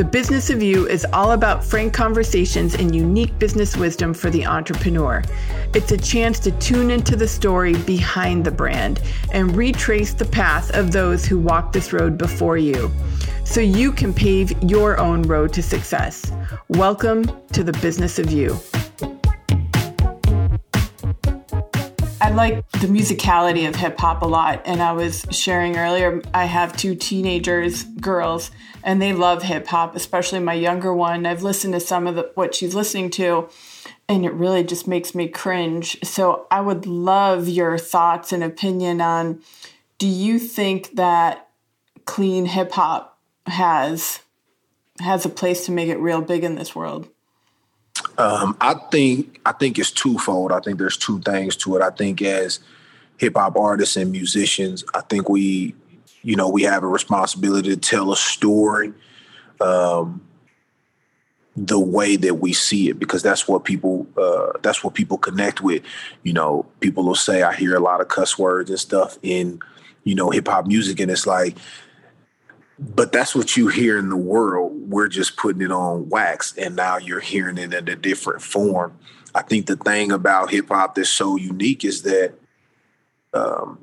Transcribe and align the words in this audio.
The 0.00 0.06
Business 0.06 0.48
of 0.48 0.62
You 0.62 0.86
is 0.86 1.06
all 1.12 1.32
about 1.32 1.62
frank 1.62 1.92
conversations 1.92 2.74
and 2.74 2.96
unique 2.96 3.38
business 3.38 3.76
wisdom 3.76 4.14
for 4.14 4.30
the 4.30 4.46
entrepreneur. 4.46 5.22
It's 5.74 5.92
a 5.92 5.98
chance 5.98 6.38
to 6.38 6.52
tune 6.52 6.90
into 6.90 7.16
the 7.16 7.28
story 7.28 7.74
behind 7.74 8.42
the 8.42 8.50
brand 8.50 9.02
and 9.30 9.54
retrace 9.54 10.14
the 10.14 10.24
path 10.24 10.74
of 10.74 10.90
those 10.90 11.26
who 11.26 11.38
walked 11.38 11.74
this 11.74 11.92
road 11.92 12.16
before 12.16 12.56
you 12.56 12.90
so 13.44 13.60
you 13.60 13.92
can 13.92 14.14
pave 14.14 14.54
your 14.62 14.98
own 14.98 15.20
road 15.20 15.52
to 15.52 15.62
success. 15.62 16.32
Welcome 16.68 17.26
to 17.52 17.62
the 17.62 17.74
Business 17.74 18.18
of 18.18 18.30
You. 18.30 18.58
I 22.30 22.32
like 22.32 22.70
the 22.70 22.86
musicality 22.86 23.68
of 23.68 23.74
hip 23.74 23.98
hop 23.98 24.22
a 24.22 24.26
lot. 24.26 24.62
And 24.64 24.80
I 24.80 24.92
was 24.92 25.26
sharing 25.32 25.76
earlier, 25.76 26.22
I 26.32 26.44
have 26.44 26.76
two 26.76 26.94
teenagers, 26.94 27.82
girls, 27.82 28.52
and 28.84 29.02
they 29.02 29.12
love 29.12 29.42
hip 29.42 29.66
hop, 29.66 29.96
especially 29.96 30.38
my 30.38 30.54
younger 30.54 30.94
one. 30.94 31.26
I've 31.26 31.42
listened 31.42 31.74
to 31.74 31.80
some 31.80 32.06
of 32.06 32.14
the, 32.14 32.30
what 32.36 32.54
she's 32.54 32.72
listening 32.72 33.10
to, 33.10 33.48
and 34.08 34.24
it 34.24 34.32
really 34.32 34.62
just 34.62 34.86
makes 34.86 35.12
me 35.12 35.26
cringe. 35.26 35.98
So 36.04 36.46
I 36.52 36.60
would 36.60 36.86
love 36.86 37.48
your 37.48 37.76
thoughts 37.78 38.32
and 38.32 38.44
opinion 38.44 39.00
on 39.00 39.42
do 39.98 40.06
you 40.06 40.38
think 40.38 40.94
that 40.94 41.48
clean 42.04 42.46
hip 42.46 42.70
hop 42.70 43.18
has 43.46 44.20
has 45.00 45.26
a 45.26 45.30
place 45.30 45.66
to 45.66 45.72
make 45.72 45.88
it 45.88 45.98
real 45.98 46.22
big 46.22 46.44
in 46.44 46.54
this 46.54 46.76
world? 46.76 47.08
Um, 48.18 48.56
I 48.60 48.74
think 48.74 49.40
I 49.46 49.52
think 49.52 49.78
it's 49.78 49.90
twofold. 49.90 50.52
I 50.52 50.60
think 50.60 50.78
there's 50.78 50.96
two 50.96 51.20
things 51.20 51.56
to 51.56 51.76
it. 51.76 51.82
I 51.82 51.90
think 51.90 52.20
as 52.22 52.60
hip 53.18 53.36
hop 53.36 53.56
artists 53.56 53.96
and 53.96 54.10
musicians, 54.10 54.84
I 54.94 55.00
think 55.02 55.28
we, 55.28 55.74
you 56.22 56.36
know, 56.36 56.48
we 56.48 56.62
have 56.62 56.82
a 56.82 56.86
responsibility 56.86 57.70
to 57.70 57.76
tell 57.76 58.12
a 58.12 58.16
story 58.16 58.92
um, 59.60 60.22
the 61.56 61.78
way 61.78 62.16
that 62.16 62.36
we 62.36 62.52
see 62.52 62.88
it 62.88 62.98
because 62.98 63.22
that's 63.22 63.46
what 63.46 63.64
people 63.64 64.06
uh, 64.16 64.52
that's 64.62 64.84
what 64.84 64.94
people 64.94 65.18
connect 65.18 65.60
with. 65.60 65.82
You 66.22 66.32
know, 66.32 66.66
people 66.80 67.04
will 67.04 67.14
say 67.14 67.42
I 67.42 67.54
hear 67.54 67.74
a 67.74 67.80
lot 67.80 68.00
of 68.00 68.08
cuss 68.08 68.38
words 68.38 68.70
and 68.70 68.78
stuff 68.78 69.18
in 69.22 69.60
you 70.04 70.14
know 70.14 70.30
hip 70.30 70.48
hop 70.48 70.66
music, 70.66 71.00
and 71.00 71.10
it's 71.10 71.26
like 71.26 71.56
but 72.80 73.12
that's 73.12 73.34
what 73.34 73.56
you 73.58 73.68
hear 73.68 73.98
in 73.98 74.08
the 74.08 74.16
world. 74.16 74.72
We're 74.90 75.08
just 75.08 75.36
putting 75.36 75.60
it 75.60 75.70
on 75.70 76.08
wax, 76.08 76.56
and 76.56 76.74
now 76.74 76.96
you're 76.96 77.20
hearing 77.20 77.58
it 77.58 77.74
in 77.74 77.88
a 77.88 77.96
different 77.96 78.40
form. 78.40 78.98
I 79.34 79.42
think 79.42 79.66
the 79.66 79.76
thing 79.76 80.10
about 80.10 80.50
hip 80.50 80.68
hop 80.68 80.94
that's 80.94 81.10
so 81.10 81.36
unique 81.36 81.84
is 81.84 82.02
that 82.02 82.32
um, 83.34 83.78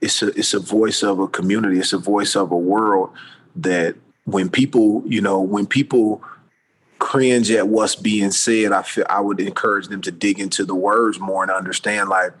it's 0.00 0.22
a 0.22 0.28
it's 0.28 0.54
a 0.54 0.58
voice 0.58 1.02
of 1.02 1.18
a 1.18 1.28
community. 1.28 1.78
It's 1.78 1.92
a 1.92 1.98
voice 1.98 2.34
of 2.34 2.50
a 2.50 2.56
world 2.56 3.10
that 3.56 3.94
when 4.24 4.48
people, 4.48 5.02
you 5.06 5.20
know, 5.20 5.40
when 5.40 5.66
people 5.66 6.22
cringe 6.98 7.50
at 7.50 7.68
what's 7.68 7.94
being 7.94 8.30
said, 8.30 8.72
I 8.72 8.82
feel 8.82 9.06
I 9.08 9.20
would 9.20 9.38
encourage 9.38 9.88
them 9.88 10.00
to 10.02 10.10
dig 10.10 10.40
into 10.40 10.64
the 10.64 10.74
words 10.74 11.20
more 11.20 11.42
and 11.42 11.52
understand 11.52 12.08
like 12.08 12.32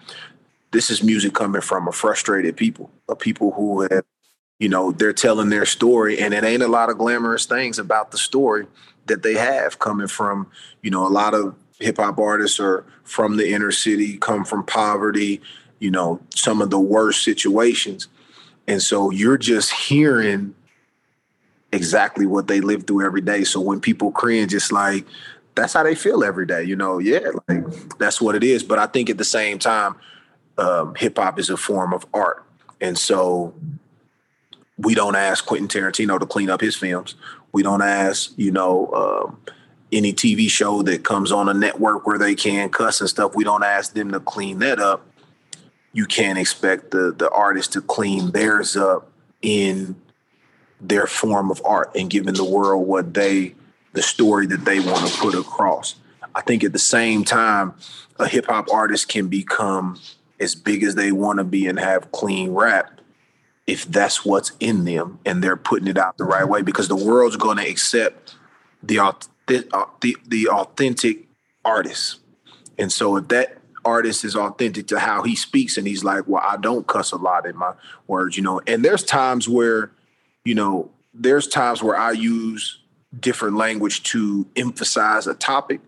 this 0.70 0.90
is 0.90 1.02
music 1.02 1.34
coming 1.34 1.60
from 1.60 1.88
a 1.88 1.92
frustrated 1.92 2.56
people, 2.56 2.90
a 3.08 3.14
people 3.14 3.52
who 3.52 3.82
have 3.82 4.04
you 4.58 4.68
know 4.68 4.92
they're 4.92 5.12
telling 5.12 5.48
their 5.48 5.66
story 5.66 6.18
and 6.18 6.34
it 6.34 6.44
ain't 6.44 6.62
a 6.62 6.68
lot 6.68 6.90
of 6.90 6.98
glamorous 6.98 7.46
things 7.46 7.78
about 7.78 8.10
the 8.10 8.18
story 8.18 8.66
that 9.06 9.22
they 9.22 9.34
have 9.34 9.78
coming 9.78 10.08
from 10.08 10.50
you 10.82 10.90
know 10.90 11.06
a 11.06 11.08
lot 11.08 11.34
of 11.34 11.54
hip 11.78 11.96
hop 11.98 12.18
artists 12.18 12.58
are 12.58 12.84
from 13.04 13.36
the 13.36 13.52
inner 13.52 13.70
city 13.70 14.16
come 14.18 14.44
from 14.44 14.64
poverty 14.64 15.40
you 15.78 15.90
know 15.90 16.20
some 16.34 16.60
of 16.60 16.70
the 16.70 16.80
worst 16.80 17.22
situations. 17.22 18.08
And 18.66 18.82
so 18.82 19.10
you're 19.10 19.38
just 19.38 19.72
hearing 19.72 20.54
exactly 21.72 22.26
what 22.26 22.48
they 22.48 22.60
live 22.60 22.86
through 22.86 23.04
every 23.04 23.22
day. 23.22 23.44
So 23.44 23.60
when 23.60 23.80
people 23.80 24.10
cringe 24.10 24.54
it's 24.54 24.72
like 24.72 25.06
that's 25.54 25.72
how 25.72 25.82
they 25.82 25.94
feel 25.94 26.22
every 26.22 26.46
day 26.46 26.64
you 26.64 26.76
know? 26.76 26.98
Yeah 26.98 27.30
like 27.48 27.64
that's 27.98 28.20
what 28.20 28.34
it 28.34 28.44
is. 28.44 28.62
But 28.62 28.78
i 28.78 28.86
think 28.86 29.10
at 29.10 29.18
the 29.18 29.24
same 29.24 29.58
time 29.58 29.96
um, 30.56 30.94
hip 30.96 31.16
hop 31.16 31.38
is 31.38 31.50
a 31.50 31.56
form 31.56 31.92
of 31.92 32.04
art. 32.12 32.44
And 32.80 32.98
so 32.98 33.54
we 34.78 34.94
don't 34.94 35.16
ask 35.16 35.44
Quentin 35.44 35.68
Tarantino 35.68 36.18
to 36.18 36.26
clean 36.26 36.50
up 36.50 36.60
his 36.60 36.76
films. 36.76 37.16
We 37.52 37.62
don't 37.62 37.82
ask, 37.82 38.32
you 38.36 38.52
know, 38.52 38.92
um, 38.92 39.40
any 39.92 40.12
TV 40.12 40.48
show 40.48 40.82
that 40.82 41.04
comes 41.04 41.32
on 41.32 41.48
a 41.48 41.54
network 41.54 42.06
where 42.06 42.18
they 42.18 42.34
can 42.34 42.68
cuss 42.70 43.00
and 43.00 43.10
stuff. 43.10 43.34
We 43.34 43.44
don't 43.44 43.64
ask 43.64 43.94
them 43.94 44.12
to 44.12 44.20
clean 44.20 44.60
that 44.60 44.78
up. 44.78 45.04
You 45.92 46.06
can't 46.06 46.38
expect 46.38 46.90
the 46.90 47.12
the 47.12 47.30
artist 47.30 47.72
to 47.72 47.80
clean 47.80 48.30
theirs 48.30 48.76
up 48.76 49.10
in 49.42 49.96
their 50.80 51.06
form 51.06 51.50
of 51.50 51.60
art 51.64 51.90
and 51.96 52.08
giving 52.08 52.34
the 52.34 52.44
world 52.44 52.86
what 52.86 53.14
they 53.14 53.54
the 53.94 54.02
story 54.02 54.46
that 54.46 54.64
they 54.64 54.78
want 54.78 55.10
to 55.10 55.18
put 55.18 55.34
across. 55.34 55.96
I 56.34 56.42
think 56.42 56.62
at 56.62 56.72
the 56.72 56.78
same 56.78 57.24
time, 57.24 57.74
a 58.18 58.28
hip 58.28 58.46
hop 58.46 58.70
artist 58.72 59.08
can 59.08 59.28
become 59.28 59.98
as 60.38 60.54
big 60.54 60.84
as 60.84 60.94
they 60.94 61.10
want 61.10 61.38
to 61.38 61.44
be 61.44 61.66
and 61.66 61.80
have 61.80 62.12
clean 62.12 62.52
rap 62.52 62.97
if 63.68 63.84
that's 63.84 64.24
what's 64.24 64.52
in 64.60 64.86
them 64.86 65.18
and 65.26 65.44
they're 65.44 65.56
putting 65.56 65.88
it 65.88 65.98
out 65.98 66.16
the 66.16 66.24
right 66.24 66.48
way 66.48 66.62
because 66.62 66.88
the 66.88 66.96
world's 66.96 67.36
going 67.36 67.58
to 67.58 67.68
accept 67.68 68.34
the, 68.82 68.98
uh, 68.98 69.12
the 70.00 70.16
the 70.26 70.48
authentic 70.48 71.26
artist. 71.64 72.20
And 72.78 72.90
so 72.90 73.16
if 73.16 73.28
that 73.28 73.58
artist 73.84 74.24
is 74.24 74.34
authentic 74.34 74.86
to 74.88 74.98
how 74.98 75.22
he 75.22 75.36
speaks 75.36 75.76
and 75.76 75.86
he's 75.86 76.02
like, 76.02 76.24
"Well, 76.26 76.42
I 76.44 76.56
don't 76.56 76.86
cuss 76.86 77.12
a 77.12 77.16
lot 77.16 77.46
in 77.46 77.56
my 77.56 77.74
words," 78.06 78.38
you 78.38 78.42
know. 78.42 78.60
And 78.66 78.82
there's 78.82 79.04
times 79.04 79.48
where, 79.48 79.90
you 80.44 80.54
know, 80.54 80.90
there's 81.12 81.46
times 81.46 81.82
where 81.82 81.96
I 81.96 82.12
use 82.12 82.80
different 83.20 83.56
language 83.56 84.02
to 84.04 84.46
emphasize 84.56 85.26
a 85.26 85.34
topic, 85.34 85.80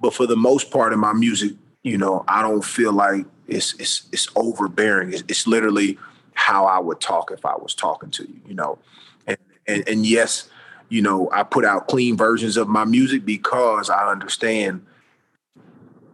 but 0.00 0.14
for 0.14 0.26
the 0.26 0.36
most 0.36 0.70
part 0.70 0.92
in 0.92 1.00
my 1.00 1.12
music, 1.12 1.52
you 1.82 1.98
know, 1.98 2.24
I 2.28 2.42
don't 2.42 2.64
feel 2.64 2.92
like 2.92 3.26
it's 3.48 3.74
it's 3.80 4.06
it's 4.12 4.28
overbearing. 4.36 5.12
It's, 5.12 5.24
it's 5.26 5.46
literally 5.48 5.98
how 6.36 6.66
I 6.66 6.78
would 6.78 7.00
talk 7.00 7.32
if 7.32 7.44
I 7.44 7.56
was 7.56 7.74
talking 7.74 8.10
to 8.10 8.22
you, 8.22 8.40
you 8.46 8.54
know. 8.54 8.78
And, 9.26 9.38
and, 9.66 9.88
and 9.88 10.06
yes, 10.06 10.48
you 10.88 11.02
know, 11.02 11.28
I 11.32 11.42
put 11.42 11.64
out 11.64 11.88
clean 11.88 12.16
versions 12.16 12.56
of 12.56 12.68
my 12.68 12.84
music 12.84 13.24
because 13.24 13.90
I 13.90 14.10
understand 14.10 14.86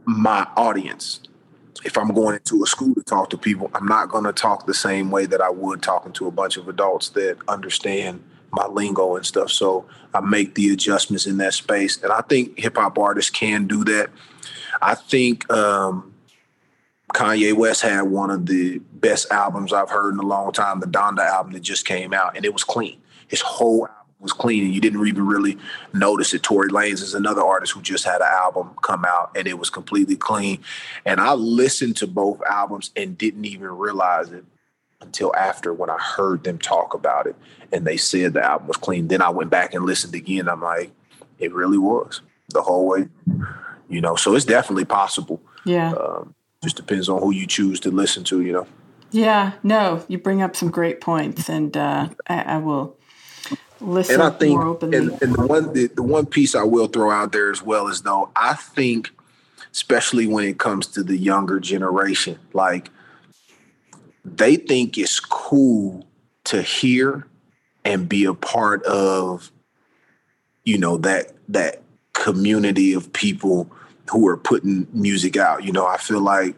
my 0.07 0.47
audience. 0.57 1.21
If 1.85 1.99
I'm 1.99 2.15
going 2.15 2.37
into 2.37 2.63
a 2.63 2.67
school 2.67 2.95
to 2.95 3.03
talk 3.03 3.31
to 3.31 3.37
people, 3.37 3.71
I'm 3.75 3.87
not 3.87 4.09
going 4.09 4.25
to 4.25 4.33
talk 4.33 4.67
the 4.67 4.75
same 4.75 5.11
way 5.11 5.27
that 5.27 5.41
I 5.41 5.51
would 5.51 5.83
talking 5.83 6.13
to 6.13 6.29
a 6.29 6.31
bunch 6.31 6.57
of 6.57 6.69
adults 6.69 7.11
that 7.11 7.37
understand 7.49 8.23
my 8.53 8.67
lingo 8.67 9.17
and 9.17 9.27
stuff. 9.27 9.51
So 9.51 9.87
I 10.15 10.21
make 10.21 10.55
the 10.55 10.71
adjustments 10.71 11.27
in 11.27 11.39
that 11.39 11.55
space. 11.55 12.01
And 12.03 12.13
I 12.13 12.21
think 12.23 12.59
hip 12.59 12.77
hop 12.77 12.99
artists 12.99 13.31
can 13.31 13.67
do 13.67 13.83
that. 13.85 14.11
I 14.81 14.95
think 14.95 15.51
um, 15.53 16.12
Kanye 17.13 17.55
West 17.55 17.83
had 17.83 18.03
one 18.03 18.31
of 18.31 18.47
the 18.47 18.79
best 18.95 19.31
albums 19.31 19.73
I've 19.73 19.91
heard 19.91 20.15
in 20.15 20.21
a 20.21 20.27
long 20.27 20.53
time, 20.53 20.81
the 20.81 20.87
Donda 20.87 21.27
album 21.27 21.53
that 21.53 21.61
just 21.61 21.87
came 21.87 22.13
out, 22.13 22.37
and 22.37 22.45
it 22.45 22.53
was 22.53 22.65
clean. 22.65 22.99
His 23.29 23.41
whole 23.41 23.87
album 23.87 24.15
was 24.21 24.33
clean, 24.33 24.65
and 24.65 24.75
you 24.75 24.81
didn't 24.81 25.07
even 25.07 25.27
really 25.27 25.59
notice 25.93 26.33
it. 26.33 26.43
Tory 26.43 26.69
Lanez 26.69 27.03
is 27.03 27.15
another 27.15 27.43
artist 27.43 27.73
who 27.73 27.83
just 27.83 28.05
had 28.05 28.21
an 28.21 28.29
album 28.31 28.71
come 28.83 29.05
out, 29.05 29.33
and 29.37 29.47
it 29.47 29.59
was 29.59 29.71
completely 29.71 30.17
clean. 30.17 30.61
And 31.05 31.21
I 31.21 31.35
listened 31.35 31.97
to 31.97 32.07
both 32.07 32.41
albums 32.43 32.91
and 32.97 33.19
didn't 33.19 33.45
even 33.45 33.69
realize 33.69 34.31
it 34.31 34.45
until 35.01 35.35
after 35.35 35.73
when 35.73 35.91
I 35.91 35.99
heard 35.99 36.45
them 36.45 36.59
talk 36.59 36.95
about 36.95 37.27
it, 37.27 37.37
and 37.73 37.87
they 37.87 37.97
said 37.97 38.33
the 38.33 38.45
album 38.45 38.69
was 38.69 38.77
clean. 38.77 39.09
Then 39.09 39.21
I 39.21 39.31
went 39.31 39.51
back 39.51 39.75
and 39.75 39.85
listened 39.85 40.15
again. 40.15 40.49
I'm 40.49 40.63
like, 40.63 40.93
it 41.39 41.53
really 41.53 41.79
was 41.79 42.21
the 42.51 42.63
whole 42.63 42.87
way, 42.87 43.09
you 43.89 44.01
know. 44.01 44.15
So 44.15 44.35
it's 44.37 44.45
definitely 44.45 44.85
possible. 44.85 45.43
Yeah. 45.65 45.93
Um, 45.93 46.35
just 46.63 46.77
depends 46.77 47.09
on 47.09 47.21
who 47.21 47.33
you 47.33 47.47
choose 47.47 47.81
to 47.81 47.91
listen 47.91 48.25
to, 48.25 48.41
you 48.41 48.53
know. 48.53 48.67
Yeah, 49.11 49.53
no, 49.63 50.05
you 50.09 50.19
bring 50.19 50.41
up 50.41 50.57
some 50.57 50.71
great 50.71 51.01
points, 51.01 51.49
and 51.49 51.77
uh, 51.77 52.09
I, 52.29 52.43
I, 52.43 52.57
will 52.59 52.97
listen 53.81 54.15
and 54.15 54.23
I 54.23 54.31
think, 54.31 54.57
more 54.57 54.67
openly. 54.67 54.97
And, 54.97 55.23
and 55.23 55.35
the 55.35 55.47
one 55.47 55.73
the, 55.75 55.89
the 55.89 56.03
one 56.03 56.25
piece 56.25 56.55
I 56.55 56.63
will 56.63 56.87
throw 56.87 57.11
out 57.11 57.33
there 57.33 57.51
as 57.51 57.63
well 57.63 57.89
is 57.89 58.03
though 58.03 58.31
I 58.35 58.55
think, 58.55 59.11
especially 59.71 60.27
when 60.27 60.45
it 60.45 60.59
comes 60.59 60.87
to 60.89 61.03
the 61.03 61.17
younger 61.17 61.61
generation, 61.61 62.39
like 62.55 62.91
they 64.25 64.57
think 64.57 64.97
it's 64.97 65.21
cool 65.21 66.07
to 66.45 66.63
hear 66.63 67.27
and 67.85 68.09
be 68.09 68.25
a 68.25 68.35
part 68.35 68.83
of 68.85 69.53
you 70.65 70.79
know, 70.79 70.97
that 70.99 71.33
that 71.49 71.83
community 72.13 72.93
of 72.93 73.13
people 73.13 73.71
who 74.13 74.29
are 74.29 74.37
putting 74.37 74.87
music 74.93 75.37
out. 75.37 75.65
You 75.65 75.73
know, 75.73 75.87
I 75.87 75.97
feel 75.97 76.21
like 76.21 76.55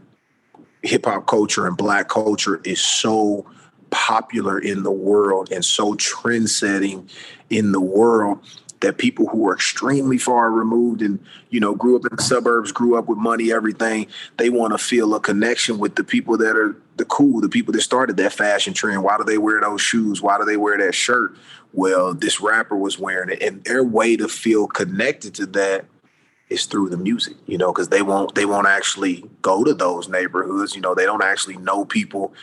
hip 0.83 1.07
hop 1.07 1.27
culture 1.27 1.67
and 1.67 1.77
black 1.77 2.09
culture 2.09 2.61
is 2.65 2.81
so 2.81 3.47
popular 3.91 4.59
in 4.59 4.83
the 4.83 4.91
world 4.91 5.53
and 5.53 5.65
so 5.65 5.95
trend 5.95 6.51
setting 6.51 7.09
in 7.49 7.73
the 7.73 7.81
world 7.81 8.41
that 8.81 8.99
people 8.99 9.27
who 9.29 9.49
are 9.49 9.55
extremely 9.55 10.19
far 10.19 10.51
removed 10.51 11.01
and 11.01 11.19
you 11.51 11.61
know 11.61 11.75
grew 11.75 11.97
up 11.97 12.05
in 12.05 12.17
the 12.17 12.23
suburbs 12.23 12.73
grew 12.73 12.99
up 12.99 13.07
with 13.07 13.17
money 13.17 13.53
everything 13.53 14.07
they 14.37 14.51
want 14.51 14.73
to 14.73 14.79
feel 14.79 15.15
a 15.15 15.21
connection 15.21 15.79
with 15.79 15.95
the 15.95 16.05
people 16.05 16.37
that 16.37 16.57
are 16.57 16.77
the 16.97 17.05
cool 17.05 17.41
the 17.41 17.49
people 17.49 17.73
that 17.73 17.81
started 17.81 18.17
that 18.17 18.33
fashion 18.33 18.75
trend. 18.75 19.03
Why 19.03 19.17
do 19.17 19.25
they 19.25 19.39
wear 19.39 19.61
those 19.61 19.81
shoes? 19.81 20.21
Why 20.21 20.39
do 20.39 20.45
they 20.45 20.57
wear 20.57 20.77
that 20.79 20.95
shirt? 20.95 21.37
Well 21.73 22.15
this 22.15 22.41
rapper 22.41 22.77
was 22.77 22.99
wearing 22.99 23.31
it 23.31 23.41
and 23.43 23.63
their 23.65 23.85
way 23.85 24.17
to 24.17 24.29
feel 24.29 24.67
connected 24.67 25.35
to 25.37 25.47
that 25.47 25.87
is 26.51 26.67
through 26.67 26.89
the 26.89 26.97
music 26.97 27.37
you 27.47 27.57
know 27.57 27.73
because 27.73 27.89
they 27.89 28.03
won't 28.03 28.35
they 28.35 28.45
won't 28.45 28.67
actually 28.67 29.25
go 29.43 29.65
to 29.65 29.75
those 29.75 30.09
neighborhoods 30.09 30.75
you 30.75 30.81
know 30.81 30.95
they 30.95 31.07
don't 31.07 31.23
actually 31.23 31.57
know 31.57 31.85
people 31.85 32.35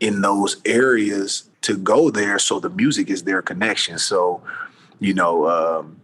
in 0.00 0.20
those 0.20 0.60
areas 0.64 1.48
to 1.62 1.76
go 1.76 2.10
there 2.10 2.38
so 2.38 2.60
the 2.60 2.70
music 2.70 3.10
is 3.10 3.24
their 3.24 3.42
connection. 3.42 3.98
So 3.98 4.42
you 4.98 5.12
know, 5.12 5.46
um, 5.48 6.00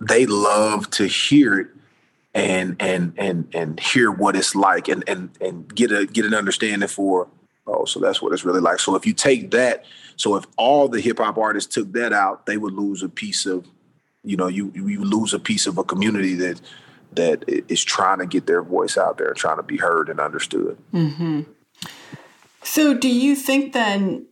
they 0.00 0.26
love 0.26 0.88
to 0.90 1.06
hear 1.06 1.58
it 1.58 1.68
and 2.34 2.76
and 2.80 3.12
and 3.16 3.48
and 3.54 3.80
hear 3.80 4.10
what 4.10 4.36
it's 4.36 4.54
like 4.54 4.88
and 4.88 5.04
and 5.08 5.30
and 5.40 5.74
get 5.74 5.90
a 5.90 6.06
get 6.06 6.24
an 6.24 6.34
understanding 6.34 6.88
for 6.88 7.28
oh 7.66 7.84
so 7.84 8.00
that's 8.00 8.20
what 8.22 8.32
it's 8.32 8.44
really 8.44 8.60
like. 8.60 8.78
So 8.78 8.94
if 8.94 9.06
you 9.06 9.12
take 9.14 9.50
that 9.52 9.84
so 10.16 10.36
if 10.36 10.44
all 10.56 10.88
the 10.88 11.00
hip 11.00 11.18
hop 11.18 11.38
artists 11.38 11.74
took 11.74 11.92
that 11.92 12.12
out 12.12 12.46
they 12.46 12.56
would 12.56 12.74
lose 12.74 13.02
a 13.02 13.08
piece 13.08 13.46
of 13.46 13.66
you 14.24 14.36
know 14.36 14.48
you 14.48 14.70
you 14.74 15.04
lose 15.04 15.34
a 15.34 15.38
piece 15.38 15.66
of 15.66 15.78
a 15.78 15.84
community 15.84 16.34
that 16.34 16.60
that 17.14 17.44
is 17.46 17.84
trying 17.84 18.18
to 18.18 18.26
get 18.26 18.46
their 18.46 18.62
voice 18.62 18.96
out 18.96 19.18
there 19.18 19.34
trying 19.34 19.56
to 19.56 19.62
be 19.62 19.76
heard 19.76 20.08
and 20.08 20.20
understood 20.20 20.76
mm-hmm. 20.92 21.42
so 22.62 22.94
do 22.94 23.08
you 23.08 23.34
think 23.34 23.72
then 23.72 24.26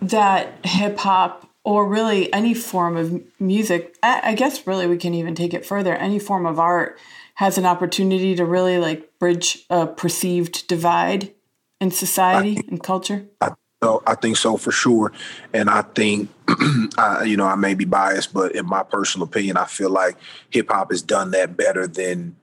that 0.00 0.64
hip 0.64 0.98
hop 0.98 1.48
or 1.64 1.86
really 1.86 2.32
any 2.32 2.54
form 2.54 2.96
of 2.96 3.22
music 3.40 3.96
i 4.02 4.34
guess 4.34 4.66
really 4.66 4.86
we 4.86 4.96
can 4.96 5.14
even 5.14 5.34
take 5.34 5.54
it 5.54 5.66
further 5.66 5.94
any 5.94 6.18
form 6.18 6.46
of 6.46 6.58
art 6.58 6.98
has 7.34 7.58
an 7.58 7.66
opportunity 7.66 8.34
to 8.34 8.44
really 8.44 8.78
like 8.78 9.18
bridge 9.18 9.66
a 9.68 9.86
perceived 9.86 10.66
divide 10.68 11.32
in 11.80 11.90
society 11.90 12.60
and 12.68 12.82
culture 12.82 13.26
I, 13.40 13.50
I 13.82 14.14
think 14.14 14.38
so 14.38 14.56
for 14.56 14.72
sure 14.72 15.12
and 15.52 15.68
i 15.68 15.82
think 15.82 16.30
I, 16.98 17.24
you 17.24 17.36
know 17.36 17.46
i 17.46 17.56
may 17.56 17.74
be 17.74 17.84
biased 17.84 18.32
but 18.32 18.54
in 18.54 18.66
my 18.66 18.82
personal 18.82 19.26
opinion 19.26 19.58
i 19.58 19.66
feel 19.66 19.90
like 19.90 20.16
hip-hop 20.50 20.90
has 20.90 21.02
done 21.02 21.30
that 21.32 21.56
better 21.56 21.86
than 21.86 22.36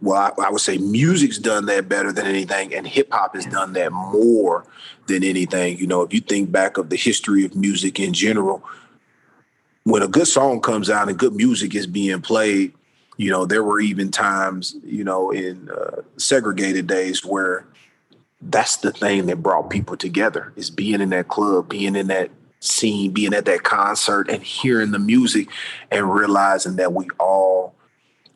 well, 0.00 0.34
I, 0.38 0.46
I, 0.46 0.50
would 0.50 0.60
say 0.60 0.76
music's 0.78 1.38
done 1.38 1.66
that 1.66 1.88
better 1.88 2.12
than 2.12 2.26
anything, 2.26 2.74
and 2.74 2.86
hip 2.86 3.08
hop 3.10 3.34
has 3.34 3.46
done 3.46 3.72
that 3.74 3.92
more 3.92 4.66
than 5.06 5.24
anything. 5.24 5.78
You 5.78 5.86
know, 5.86 6.02
if 6.02 6.12
you 6.12 6.20
think 6.20 6.52
back 6.52 6.76
of 6.76 6.90
the 6.90 6.96
history 6.96 7.44
of 7.44 7.54
music 7.54 7.98
in 7.98 8.12
general, 8.12 8.62
when 9.84 10.02
a 10.02 10.08
good 10.08 10.28
song 10.28 10.60
comes 10.60 10.90
out 10.90 11.08
and 11.08 11.18
good 11.18 11.34
music 11.34 11.74
is 11.74 11.86
being 11.86 12.20
played, 12.20 12.72
you 13.16 13.30
know, 13.30 13.46
there 13.46 13.62
were 13.62 13.80
even 13.80 14.10
times, 14.10 14.76
you 14.84 15.04
know, 15.04 15.30
in 15.30 15.70
uh, 15.70 16.02
segregated 16.18 16.86
days 16.86 17.24
where 17.24 17.66
that's 18.40 18.76
the 18.78 18.92
thing 18.92 19.26
that 19.26 19.42
brought 19.42 19.70
people 19.70 19.96
together 19.96 20.52
is 20.56 20.70
being 20.70 21.00
in 21.00 21.10
that 21.10 21.28
club, 21.28 21.68
being 21.68 21.96
in 21.96 22.08
that 22.08 22.30
scene, 22.60 23.12
being 23.12 23.34
at 23.34 23.44
that 23.46 23.62
concert 23.62 24.28
and 24.28 24.42
hearing 24.42 24.90
the 24.90 24.98
music 24.98 25.48
and 25.90 26.12
realizing 26.12 26.76
that 26.76 26.92
we 26.92 27.06
all 27.18 27.74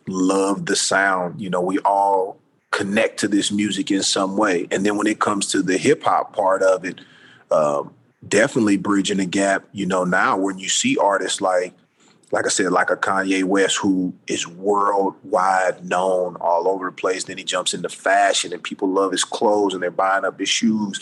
love 0.06 0.66
the 0.66 0.76
sound. 0.76 1.40
You 1.40 1.50
know, 1.50 1.60
we 1.60 1.78
all 1.80 2.38
connect 2.70 3.20
to 3.20 3.28
this 3.28 3.50
music 3.50 3.90
in 3.90 4.02
some 4.02 4.36
way. 4.36 4.66
And 4.70 4.86
then 4.86 4.96
when 4.96 5.06
it 5.06 5.20
comes 5.20 5.46
to 5.48 5.62
the 5.62 5.76
hip 5.76 6.02
hop 6.04 6.34
part 6.34 6.62
of 6.62 6.84
it, 6.84 7.00
um, 7.50 7.92
definitely 8.26 8.76
bridging 8.76 9.18
the 9.18 9.26
gap. 9.26 9.64
You 9.72 9.86
know, 9.86 10.04
now 10.04 10.36
when 10.36 10.58
you 10.58 10.68
see 10.68 10.96
artists 10.96 11.40
like, 11.40 11.74
like 12.32 12.46
I 12.46 12.48
said, 12.48 12.70
like 12.70 12.90
a 12.90 12.96
Kanye 12.96 13.42
West 13.42 13.78
who 13.78 14.14
is 14.26 14.46
worldwide 14.46 15.84
known 15.84 16.36
all 16.36 16.68
over 16.68 16.86
the 16.86 16.92
place. 16.92 17.24
Then 17.24 17.38
he 17.38 17.44
jumps 17.44 17.74
into 17.74 17.88
fashion 17.88 18.52
and 18.52 18.62
people 18.62 18.88
love 18.88 19.10
his 19.10 19.24
clothes 19.24 19.74
and 19.74 19.82
they're 19.82 19.90
buying 19.90 20.24
up 20.24 20.38
his 20.38 20.48
shoes. 20.48 21.00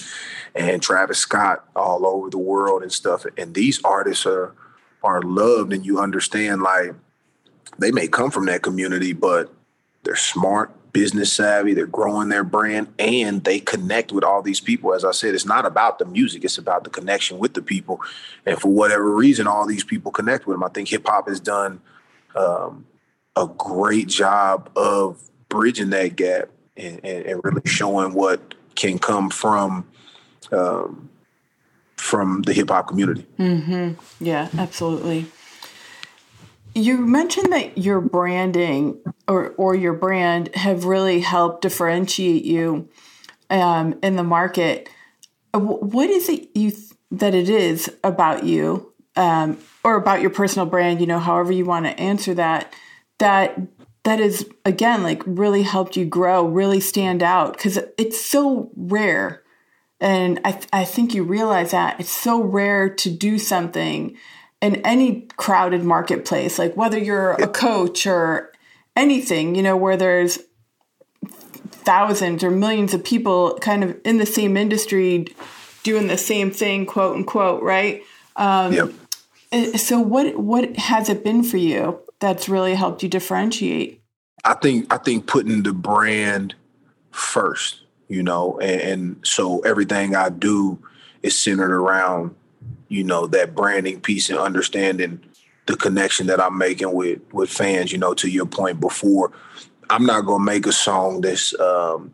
And 0.55 0.83
Travis 0.83 1.19
Scott 1.19 1.69
all 1.77 2.07
over 2.07 2.31
the 2.31 2.39
world 2.39 2.83
and 2.83 2.93
stuff. 2.93 3.27
And 3.37 3.55
these 3.55 3.83
artists 3.85 4.27
are 4.27 4.55
are 5.05 5.23
loved 5.23 5.73
and 5.73 5.87
you 5.87 6.01
understand 6.01 6.63
like 6.63 6.93
they 7.79 7.93
may 7.93 8.09
come 8.09 8.31
from 8.31 8.47
that 8.47 8.63
community, 8.63 9.13
but 9.13 9.53
they're 10.03 10.17
smart, 10.17 10.75
business 10.93 11.33
savvy, 11.33 11.75
they're 11.75 11.87
growing 11.87 12.29
their 12.29 12.45
brand, 12.45 12.93
and 12.99 13.45
they 13.45 13.61
connect 13.61 14.13
with 14.13 14.25
all 14.25 14.43
these 14.43 14.61
people. 14.61 14.95
As 14.95 15.05
I 15.05 15.13
said, 15.13 15.35
it's 15.35 15.47
not 15.47 15.67
about 15.67 15.99
the 15.99 16.05
music, 16.05 16.45
it's 16.45 16.59
about 16.59 16.85
the 16.85 16.91
connection 16.91 17.39
with 17.39 17.55
the 17.55 17.63
people. 17.63 18.01
And 18.47 18.59
for 18.59 18.69
whatever 18.69 19.15
reason, 19.15 19.47
all 19.47 19.67
these 19.67 19.85
people 19.85 20.11
connect 20.13 20.47
with 20.47 20.55
them. 20.55 20.65
I 20.65 20.69
think 20.69 20.89
hip 20.89 21.07
hop 21.07 21.29
has 21.29 21.41
done 21.41 21.81
um, 22.35 22.87
a 23.37 23.47
great 23.47 24.09
job 24.09 24.71
of 24.77 25.23
bridging 25.49 25.91
that 25.91 26.17
gap 26.17 26.51
and, 26.77 27.01
and, 27.05 27.27
and, 27.27 27.41
really 27.43 27.63
showing 27.65 28.13
what 28.15 28.55
can 28.75 28.99
come 28.99 29.31
from. 29.31 29.87
Um, 30.53 31.09
from 31.97 32.43
the 32.43 32.53
hip 32.53 32.71
hop 32.71 32.89
community. 32.89 33.27
Mm-hmm. 33.39 34.25
Yeah, 34.25 34.49
absolutely. 34.57 35.27
You 36.79 36.99
mentioned 36.99 37.53
that 37.53 37.77
your 37.77 38.01
branding 38.01 39.01
or 39.27 39.51
or 39.57 39.75
your 39.75 39.95
brand 39.95 40.55
have 40.55 40.85
really 40.85 41.19
helped 41.19 41.63
differentiate 41.63 42.45
you 42.45 42.89
um, 43.51 43.99
in 44.01 44.15
the 44.15 44.23
market. 44.23 44.89
Uh, 45.53 45.59
what 45.59 46.09
is 46.09 46.29
it 46.29 46.51
you 46.55 46.71
th- 46.71 46.93
that 47.11 47.35
it 47.35 47.51
is 47.51 47.93
about 48.05 48.45
you 48.45 48.93
um, 49.17 49.59
or 49.83 49.97
about 49.97 50.21
your 50.21 50.31
personal 50.31 50.67
brand? 50.67 51.01
You 51.01 51.09
know, 51.09 51.19
however 51.19 51.51
you 51.51 51.65
want 51.65 51.87
to 51.87 51.99
answer 51.99 52.33
that. 52.35 52.73
That 53.19 53.61
that 54.05 54.21
is 54.21 54.49
again 54.65 55.03
like 55.03 55.23
really 55.27 55.65
helped 55.65 55.97
you 55.97 56.05
grow, 56.05 56.47
really 56.47 56.79
stand 56.79 57.25
out 57.25 57.55
because 57.55 57.79
it's 57.99 58.25
so 58.25 58.71
rare, 58.77 59.43
and 60.01 60.41
I 60.45 60.53
th- 60.53 60.69
I 60.73 60.85
think 60.85 61.13
you 61.13 61.25
realize 61.25 61.73
that 61.73 61.99
it's 61.99 62.13
so 62.13 62.41
rare 62.41 62.89
to 62.89 63.11
do 63.11 63.37
something 63.37 64.17
in 64.61 64.77
any 64.77 65.23
crowded 65.37 65.85
marketplace, 65.85 66.59
like 66.59 66.77
whether 66.77 66.99
you're 66.99 67.33
a 67.33 67.47
coach 67.47 68.07
or 68.07 68.53
anything, 68.97 69.55
you 69.55 69.63
know, 69.63 69.77
where 69.77 69.97
there's 69.97 70.39
thousands 71.71 72.43
or 72.43 72.51
millions 72.51 72.93
of 72.93 73.05
people 73.05 73.57
kind 73.61 73.85
of 73.85 73.97
in 74.05 74.19
the 74.19 74.27
same 74.27 74.57
industry 74.57 75.27
doing 75.85 76.09
the 76.09 76.19
same 76.19 76.51
thing, 76.51 76.87
quote 76.87 77.17
unquote, 77.17 77.63
right? 77.63 78.03
Um, 78.37 78.73
yep. 78.73 78.91
So 79.79 80.01
what 80.01 80.37
what 80.37 80.77
has 80.77 81.09
it 81.09 81.25
been 81.25 81.43
for 81.43 81.57
you 81.57 82.01
that's 82.19 82.49
really 82.49 82.75
helped 82.75 83.03
you 83.03 83.09
differentiate? 83.09 84.03
I 84.45 84.55
think 84.55 84.93
I 84.93 84.99
think 84.99 85.27
putting 85.27 85.63
the 85.63 85.73
brand 85.73 86.55
first, 87.11 87.83
you 88.09 88.23
know, 88.23 88.59
and, 88.61 88.81
and 88.81 89.27
so 89.27 89.61
everything 89.61 90.15
I 90.15 90.29
do 90.29 90.79
is 91.23 91.39
centered 91.39 91.73
around 91.73 92.35
you 92.89 93.05
know, 93.05 93.27
that 93.27 93.55
branding 93.55 94.01
piece 94.01 94.31
and 94.31 94.39
understanding 94.39 95.21
the 95.67 95.77
connection 95.77 96.27
that 96.29 96.41
I'm 96.41 96.57
making 96.57 96.93
with 96.93 97.21
with 97.33 97.51
fans, 97.51 97.93
you 97.93 97.99
know, 97.99 98.15
to 98.15 98.29
your 98.29 98.47
point 98.47 98.81
before, 98.81 99.33
I'm 99.91 100.07
not 100.07 100.27
gonna 100.27 100.45
make 100.45 100.67
a 100.67 100.73
song 100.73 101.21
that's 101.21 101.59
um, 101.61 102.13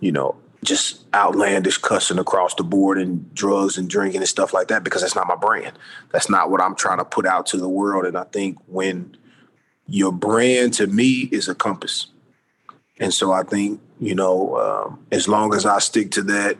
you 0.00 0.12
know, 0.12 0.36
just 0.64 1.04
outlandish 1.14 1.78
cussing 1.78 2.18
across 2.18 2.54
the 2.54 2.64
board 2.64 2.98
and 2.98 3.32
drugs 3.34 3.78
and 3.78 3.88
drinking 3.88 4.20
and 4.20 4.28
stuff 4.28 4.52
like 4.52 4.68
that 4.68 4.84
because 4.84 5.02
that's 5.02 5.14
not 5.14 5.26
my 5.26 5.36
brand. 5.36 5.78
That's 6.12 6.28
not 6.28 6.50
what 6.50 6.60
I'm 6.60 6.74
trying 6.74 6.98
to 6.98 7.04
put 7.04 7.26
out 7.26 7.46
to 7.46 7.56
the 7.56 7.68
world. 7.68 8.04
And 8.04 8.16
I 8.16 8.24
think 8.24 8.58
when 8.66 9.16
your 9.86 10.12
brand 10.12 10.74
to 10.74 10.86
me 10.86 11.28
is 11.32 11.48
a 11.48 11.54
compass. 11.54 12.08
And 13.00 13.14
so 13.14 13.32
I 13.32 13.42
think, 13.44 13.80
you 14.00 14.14
know, 14.14 14.56
um, 14.58 15.06
as 15.12 15.28
long 15.28 15.54
as 15.54 15.64
I 15.64 15.78
stick 15.78 16.10
to 16.12 16.22
that 16.24 16.58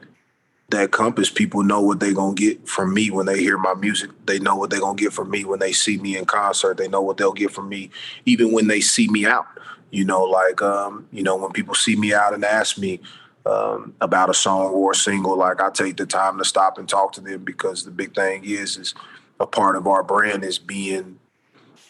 that 0.71 0.91
compass, 0.91 1.31
people 1.31 1.63
know 1.63 1.81
what 1.81 1.99
they're 1.99 2.13
gonna 2.13 2.35
get 2.35 2.69
from 2.69 2.93
me 2.93 3.11
when 3.11 3.25
they 3.25 3.39
hear 3.39 3.57
my 3.57 3.73
music. 3.75 4.11
They 4.27 4.39
know 4.39 4.55
what 4.55 4.69
they're 4.69 4.81
gonna 4.81 4.97
get 4.97 5.15
from 5.15 5.31
me 5.31 5.45
when 5.45 5.61
they 5.61 5.73
see 5.73 5.97
me 5.97 6.17
in 6.17 6.27
concert. 6.27 6.77
They 6.77 6.89
know 6.89 7.01
what 7.01 7.17
they'll 7.17 7.33
get 7.33 7.51
from 7.53 7.69
me 7.71 7.91
even 8.27 8.53
when 8.53 8.67
they 8.67 8.81
see 8.83 9.09
me 9.09 9.25
out. 9.25 9.47
You 9.91 10.05
know, 10.05 10.25
like 10.25 10.61
um, 10.61 11.09
you 11.11 11.23
know, 11.23 11.37
when 11.37 11.53
people 11.53 11.75
see 11.75 11.97
me 11.97 12.13
out 12.13 12.35
and 12.35 12.45
ask 12.45 12.77
me 12.77 13.01
um, 13.47 13.95
about 14.03 14.29
a 14.29 14.35
song 14.35 14.73
or 14.75 14.93
a 14.93 14.95
single, 14.95 15.39
like 15.39 15.63
I 15.63 15.71
take 15.71 15.97
the 15.97 16.05
time 16.05 16.37
to 16.37 16.45
stop 16.45 16.77
and 16.77 16.87
talk 16.87 17.13
to 17.13 17.23
them 17.23 17.45
because 17.45 17.85
the 17.85 17.91
big 17.91 18.15
thing 18.15 18.45
is 18.45 18.77
is 18.77 18.95
a 19.41 19.47
part 19.47 19.75
of 19.75 19.87
our 19.87 20.03
brand 20.03 20.45
is 20.45 20.59
being 20.59 21.19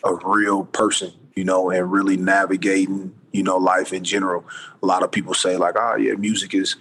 a 0.04 0.14
real 0.24 0.64
person, 0.64 1.12
you 1.34 1.44
know, 1.44 1.70
and 1.70 1.90
really 1.90 2.16
navigating, 2.16 3.14
you 3.32 3.42
know, 3.42 3.56
life 3.56 3.92
in 3.92 4.04
general. 4.04 4.44
A 4.82 4.86
lot 4.86 5.02
of 5.02 5.10
people 5.10 5.34
say 5.34 5.56
like, 5.56 5.74
oh 5.76 5.96
yeah, 5.96 6.14
music 6.14 6.54
is 6.54 6.76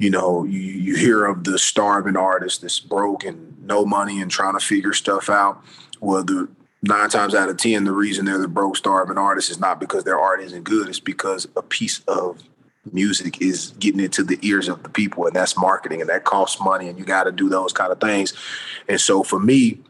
you 0.00 0.08
know, 0.08 0.44
you, 0.44 0.58
you 0.58 0.96
hear 0.96 1.26
of 1.26 1.44
the 1.44 1.58
starving 1.58 2.16
artist 2.16 2.62
that's 2.62 2.80
broke 2.80 3.22
and 3.22 3.62
no 3.66 3.84
money 3.84 4.22
and 4.22 4.30
trying 4.30 4.58
to 4.58 4.64
figure 4.64 4.94
stuff 4.94 5.28
out. 5.28 5.62
Well, 6.00 6.24
the 6.24 6.48
nine 6.82 7.10
times 7.10 7.34
out 7.34 7.50
of 7.50 7.58
ten, 7.58 7.84
the 7.84 7.92
reason 7.92 8.24
they're 8.24 8.38
the 8.38 8.48
broke 8.48 8.78
starving 8.78 9.18
artist 9.18 9.50
is 9.50 9.60
not 9.60 9.78
because 9.78 10.04
their 10.04 10.18
art 10.18 10.40
isn't 10.40 10.64
good. 10.64 10.88
It's 10.88 11.00
because 11.00 11.46
a 11.54 11.60
piece 11.60 12.00
of 12.08 12.42
music 12.90 13.42
is 13.42 13.74
getting 13.78 14.00
into 14.00 14.24
the 14.24 14.38
ears 14.40 14.68
of 14.68 14.82
the 14.82 14.88
people, 14.88 15.26
and 15.26 15.36
that's 15.36 15.58
marketing, 15.58 16.00
and 16.00 16.08
that 16.08 16.24
costs 16.24 16.58
money, 16.62 16.88
and 16.88 16.98
you 16.98 17.04
got 17.04 17.24
to 17.24 17.32
do 17.32 17.50
those 17.50 17.74
kind 17.74 17.92
of 17.92 18.00
things. 18.00 18.32
And 18.88 18.98
so 18.98 19.22
for 19.22 19.38
me, 19.38 19.80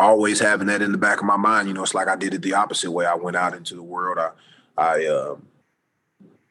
always 0.00 0.40
having 0.40 0.68
that 0.68 0.80
in 0.80 0.92
the 0.92 0.98
back 0.98 1.18
of 1.18 1.26
my 1.26 1.36
mind, 1.36 1.68
you 1.68 1.74
know, 1.74 1.82
it's 1.82 1.92
like 1.92 2.08
I 2.08 2.16
did 2.16 2.32
it 2.32 2.40
the 2.40 2.54
opposite 2.54 2.90
way. 2.90 3.04
I 3.04 3.16
went 3.16 3.36
out 3.36 3.52
into 3.52 3.74
the 3.74 3.82
world. 3.82 4.18
I 4.18 4.30
I 4.78 5.04
uh, 5.04 5.36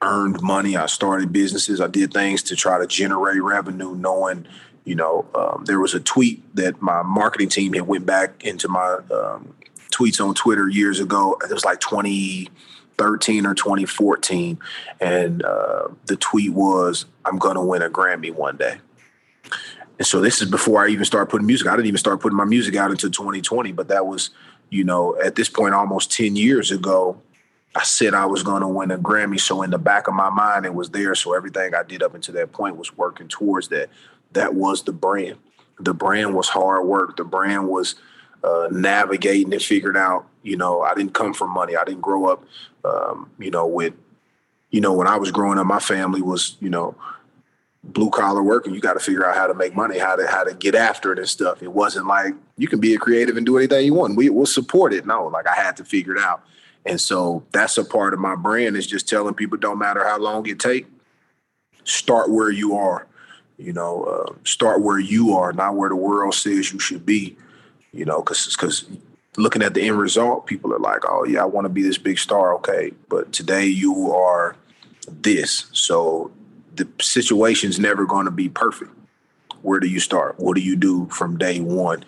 earned 0.01 0.41
money. 0.41 0.77
I 0.77 0.85
started 0.85 1.33
businesses. 1.33 1.81
I 1.81 1.87
did 1.87 2.13
things 2.13 2.43
to 2.43 2.55
try 2.55 2.79
to 2.79 2.87
generate 2.87 3.41
revenue, 3.41 3.95
knowing 3.95 4.47
you 4.89 4.95
know, 4.95 5.27
um, 5.35 5.65
there 5.65 5.79
was 5.79 5.93
a 5.93 5.99
tweet 5.99 6.55
that 6.55 6.81
my 6.81 7.03
marketing 7.03 7.49
team 7.49 7.73
had 7.73 7.83
went 7.83 8.07
back 8.07 8.43
into 8.43 8.67
my 8.67 8.97
um, 9.11 9.53
tweets 9.91 10.19
on 10.19 10.33
Twitter 10.33 10.67
years 10.67 10.99
ago. 10.99 11.37
It 11.43 11.53
was 11.53 11.63
like 11.63 11.79
2013 11.79 13.45
or 13.45 13.53
2014, 13.53 14.57
and 14.99 15.43
uh, 15.43 15.89
the 16.05 16.15
tweet 16.15 16.53
was, 16.53 17.05
"I'm 17.23 17.37
going 17.37 17.53
to 17.55 17.61
win 17.61 17.83
a 17.83 17.89
Grammy 17.89 18.33
one 18.33 18.57
day." 18.57 18.79
And 19.99 20.07
so 20.07 20.21
this 20.21 20.41
is 20.41 20.49
before 20.49 20.83
I 20.83 20.89
even 20.89 21.05
started 21.05 21.29
putting 21.29 21.45
music. 21.45 21.67
I 21.67 21.75
didn't 21.75 21.87
even 21.87 21.99
start 21.99 22.19
putting 22.19 22.37
my 22.37 22.45
music 22.45 22.75
out 22.75 22.89
until 22.89 23.11
2020, 23.11 23.73
but 23.73 23.89
that 23.89 24.07
was, 24.07 24.31
you 24.71 24.83
know, 24.83 25.15
at 25.21 25.35
this 25.35 25.49
point 25.49 25.75
almost 25.75 26.11
10 26.13 26.35
years 26.35 26.71
ago. 26.71 27.21
I 27.75 27.83
said 27.83 28.13
I 28.13 28.25
was 28.25 28.43
going 28.43 28.61
to 28.61 28.67
win 28.67 28.91
a 28.91 28.97
Grammy. 28.97 29.39
So 29.39 29.61
in 29.61 29.69
the 29.69 29.77
back 29.77 30.07
of 30.07 30.13
my 30.13 30.29
mind, 30.29 30.65
it 30.65 30.73
was 30.73 30.89
there. 30.89 31.13
So 31.15 31.33
everything 31.33 31.75
I 31.75 31.83
did 31.83 32.01
up 32.01 32.15
until 32.15 32.33
that 32.35 32.51
point 32.51 32.77
was 32.77 32.97
working 32.97 33.27
towards 33.27 33.67
that 33.69 33.89
that 34.33 34.53
was 34.53 34.83
the 34.83 34.91
brand. 34.91 35.37
The 35.79 35.93
brand 35.93 36.35
was 36.35 36.49
hard 36.49 36.85
work. 36.85 37.17
The 37.17 37.23
brand 37.23 37.67
was 37.67 37.95
uh, 38.43 38.67
navigating 38.71 39.53
and 39.53 39.61
figuring 39.61 39.97
out. 39.97 40.25
You 40.43 40.57
know, 40.57 40.81
I 40.81 40.93
didn't 40.93 41.13
come 41.13 41.33
from 41.33 41.51
money. 41.51 41.75
I 41.75 41.83
didn't 41.83 42.01
grow 42.01 42.27
up, 42.27 42.43
um, 42.85 43.29
you 43.39 43.51
know, 43.51 43.67
with, 43.67 43.93
you 44.71 44.81
know, 44.81 44.93
when 44.93 45.07
I 45.07 45.17
was 45.17 45.31
growing 45.31 45.57
up, 45.57 45.65
my 45.65 45.79
family 45.79 46.21
was, 46.21 46.57
you 46.59 46.69
know, 46.69 46.95
blue 47.83 48.09
collar 48.09 48.43
work, 48.43 48.65
and 48.65 48.75
you 48.75 48.81
got 48.81 48.93
to 48.93 48.99
figure 48.99 49.25
out 49.25 49.35
how 49.35 49.47
to 49.47 49.53
make 49.53 49.75
money, 49.75 49.97
how 49.97 50.15
to 50.15 50.27
how 50.27 50.43
to 50.43 50.53
get 50.53 50.75
after 50.75 51.11
it 51.11 51.19
and 51.19 51.27
stuff. 51.27 51.61
It 51.63 51.71
wasn't 51.71 52.07
like 52.07 52.33
you 52.57 52.67
can 52.67 52.79
be 52.79 52.93
a 52.93 52.97
creative 52.97 53.37
and 53.37 53.45
do 53.45 53.57
anything 53.57 53.85
you 53.85 53.93
want. 53.93 54.15
We 54.15 54.29
will 54.29 54.45
support 54.45 54.93
it. 54.93 55.05
No, 55.05 55.27
like 55.27 55.47
I 55.47 55.55
had 55.55 55.77
to 55.77 55.85
figure 55.85 56.15
it 56.15 56.21
out. 56.21 56.43
And 56.85 56.99
so 56.99 57.45
that's 57.51 57.77
a 57.77 57.85
part 57.85 58.13
of 58.13 58.19
my 58.19 58.35
brand 58.35 58.75
is 58.75 58.87
just 58.87 59.07
telling 59.07 59.33
people 59.33 59.57
don't 59.57 59.77
matter 59.77 60.03
how 60.03 60.17
long 60.17 60.47
it 60.47 60.59
take, 60.59 60.87
start 61.83 62.29
where 62.29 62.51
you 62.51 62.75
are 62.75 63.07
you 63.59 63.73
know, 63.73 64.03
uh, 64.03 64.33
start 64.45 64.81
where 64.81 64.99
you 64.99 65.35
are, 65.35 65.51
not 65.51 65.75
where 65.75 65.89
the 65.89 65.95
world 65.95 66.33
says 66.33 66.71
you 66.71 66.79
should 66.79 67.05
be. 67.05 67.35
You 67.91 68.05
know, 68.05 68.21
because 68.21 68.47
because 68.47 68.85
looking 69.35 69.61
at 69.61 69.73
the 69.73 69.81
end 69.81 69.99
result, 69.99 70.47
people 70.47 70.73
are 70.73 70.79
like, 70.79 71.01
"Oh 71.07 71.25
yeah, 71.25 71.41
I 71.41 71.45
want 71.45 71.65
to 71.65 71.69
be 71.69 71.83
this 71.83 71.97
big 71.97 72.17
star." 72.17 72.55
Okay, 72.55 72.93
but 73.09 73.33
today 73.33 73.65
you 73.65 74.13
are 74.13 74.55
this, 75.07 75.65
so 75.73 76.31
the 76.75 76.87
situation's 77.01 77.79
never 77.79 78.05
going 78.05 78.25
to 78.25 78.31
be 78.31 78.47
perfect. 78.47 78.91
Where 79.61 79.79
do 79.79 79.87
you 79.87 79.99
start? 79.99 80.39
What 80.39 80.55
do 80.55 80.61
you 80.61 80.77
do 80.77 81.07
from 81.07 81.37
day 81.37 81.59
one? 81.59 82.05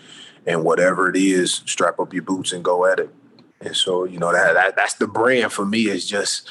And 0.48 0.64
whatever 0.64 1.10
it 1.10 1.16
is, 1.16 1.62
strap 1.66 2.00
up 2.00 2.14
your 2.14 2.24
boots 2.24 2.52
and 2.52 2.64
go 2.64 2.86
at 2.86 3.00
it. 3.00 3.14
And 3.62 3.76
so, 3.76 4.04
you 4.06 4.20
know, 4.20 4.32
that, 4.32 4.54
that 4.54 4.76
that's 4.76 4.96
the 4.96 5.08
brand 5.08 5.52
for 5.54 5.66
me 5.66 5.88
is 5.88 6.08
just 6.08 6.50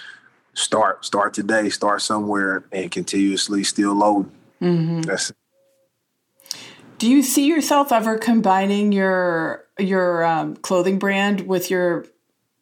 start, 0.54 1.04
start 1.04 1.34
today, 1.34 1.68
start 1.68 2.02
somewhere 2.02 2.64
and 2.72 2.90
continuously 2.90 3.64
still 3.64 3.94
loading. 3.94 4.32
Mm-hmm. 4.60 5.02
That's 5.02 5.32
do 7.00 7.10
you 7.10 7.22
see 7.22 7.46
yourself 7.46 7.92
ever 7.92 8.18
combining 8.18 8.92
your 8.92 9.64
your 9.78 10.22
um, 10.22 10.54
clothing 10.56 10.98
brand 10.98 11.48
with 11.48 11.70
your 11.70 12.04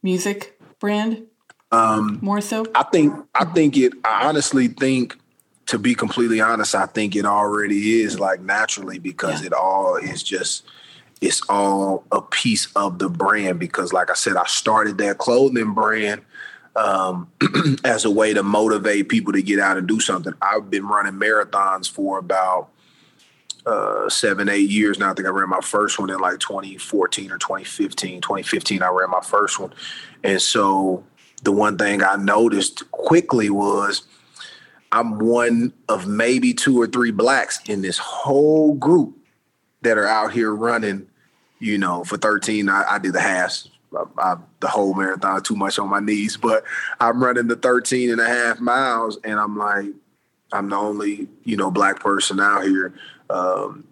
music 0.02 0.58
brand? 0.78 1.26
Um, 1.72 2.20
More 2.22 2.40
so, 2.40 2.64
I 2.74 2.84
think. 2.84 3.12
I 3.34 3.44
think 3.44 3.76
it. 3.76 3.92
I 4.04 4.28
honestly 4.28 4.68
think, 4.68 5.18
to 5.66 5.76
be 5.76 5.92
completely 5.94 6.40
honest, 6.40 6.76
I 6.76 6.86
think 6.86 7.16
it 7.16 7.26
already 7.26 8.00
is 8.00 8.20
like 8.20 8.40
naturally 8.40 9.00
because 9.00 9.40
yeah. 9.40 9.48
it 9.48 9.52
all 9.52 9.96
is 9.96 10.22
just. 10.22 10.64
It's 11.20 11.42
all 11.48 12.04
a 12.12 12.22
piece 12.22 12.68
of 12.76 12.98
the 12.98 13.08
brand 13.08 13.58
because, 13.58 13.92
like 13.92 14.10
I 14.10 14.14
said, 14.14 14.36
I 14.36 14.44
started 14.46 14.98
that 14.98 15.18
clothing 15.18 15.74
brand 15.74 16.22
um, 16.76 17.30
as 17.84 18.04
a 18.04 18.10
way 18.10 18.34
to 18.34 18.42
motivate 18.42 19.08
people 19.08 19.32
to 19.32 19.42
get 19.42 19.58
out 19.58 19.76
and 19.76 19.88
do 19.88 20.00
something. 20.00 20.32
I've 20.40 20.70
been 20.70 20.86
running 20.86 21.14
marathons 21.14 21.90
for 21.90 22.18
about 22.18 22.68
uh, 23.66 24.08
seven, 24.08 24.48
eight 24.48 24.70
years 24.70 24.98
now. 24.98 25.10
I 25.10 25.14
think 25.14 25.26
I 25.26 25.30
ran 25.30 25.48
my 25.48 25.60
first 25.60 25.98
one 25.98 26.10
in 26.10 26.18
like 26.18 26.38
2014 26.38 27.32
or 27.32 27.38
2015. 27.38 28.20
2015, 28.20 28.82
I 28.82 28.88
ran 28.88 29.10
my 29.10 29.20
first 29.20 29.58
one. 29.58 29.72
And 30.22 30.40
so 30.40 31.04
the 31.42 31.52
one 31.52 31.76
thing 31.76 32.02
I 32.02 32.16
noticed 32.16 32.90
quickly 32.92 33.50
was 33.50 34.02
I'm 34.90 35.18
one 35.18 35.72
of 35.88 36.06
maybe 36.06 36.54
two 36.54 36.80
or 36.80 36.86
three 36.86 37.10
blacks 37.10 37.60
in 37.68 37.82
this 37.82 37.98
whole 37.98 38.74
group 38.74 39.16
that 39.82 39.98
are 39.98 40.06
out 40.06 40.32
here 40.32 40.54
running, 40.54 41.07
you 41.58 41.78
know, 41.78 42.04
for 42.04 42.16
13. 42.16 42.68
I, 42.68 42.84
I 42.88 42.98
did 42.98 43.12
the 43.12 43.20
halves 43.20 43.68
I, 43.96 44.04
I, 44.18 44.36
the 44.60 44.68
whole 44.68 44.94
marathon 44.94 45.42
too 45.42 45.56
much 45.56 45.78
on 45.78 45.88
my 45.88 46.00
knees, 46.00 46.36
but 46.36 46.64
I'm 47.00 47.22
running 47.22 47.46
the 47.46 47.56
13 47.56 48.10
and 48.10 48.20
a 48.20 48.26
half 48.26 48.60
miles 48.60 49.18
and 49.24 49.38
I'm 49.38 49.56
like, 49.56 49.86
I'm 50.52 50.70
the 50.70 50.76
only, 50.76 51.28
you 51.44 51.56
know, 51.56 51.70
black 51.70 52.00
person 52.00 52.40
out 52.40 52.64
here. 52.64 52.94
Um, 53.30 53.84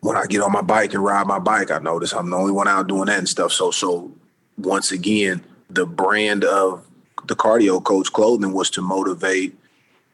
when 0.00 0.16
I 0.16 0.26
get 0.26 0.40
on 0.40 0.52
my 0.52 0.62
bike 0.62 0.94
and 0.94 1.04
ride 1.04 1.26
my 1.26 1.38
bike, 1.38 1.70
I 1.70 1.78
notice 1.78 2.12
I'm 2.12 2.30
the 2.30 2.36
only 2.36 2.52
one 2.52 2.68
out 2.68 2.88
doing 2.88 3.06
that 3.06 3.18
and 3.18 3.28
stuff. 3.28 3.52
So, 3.52 3.70
so 3.70 4.10
once 4.56 4.92
again, 4.92 5.44
the 5.70 5.86
brand 5.86 6.44
of 6.44 6.86
the 7.26 7.36
cardio 7.36 7.82
coach 7.82 8.12
clothing 8.12 8.52
was 8.52 8.70
to 8.70 8.82
motivate, 8.82 9.56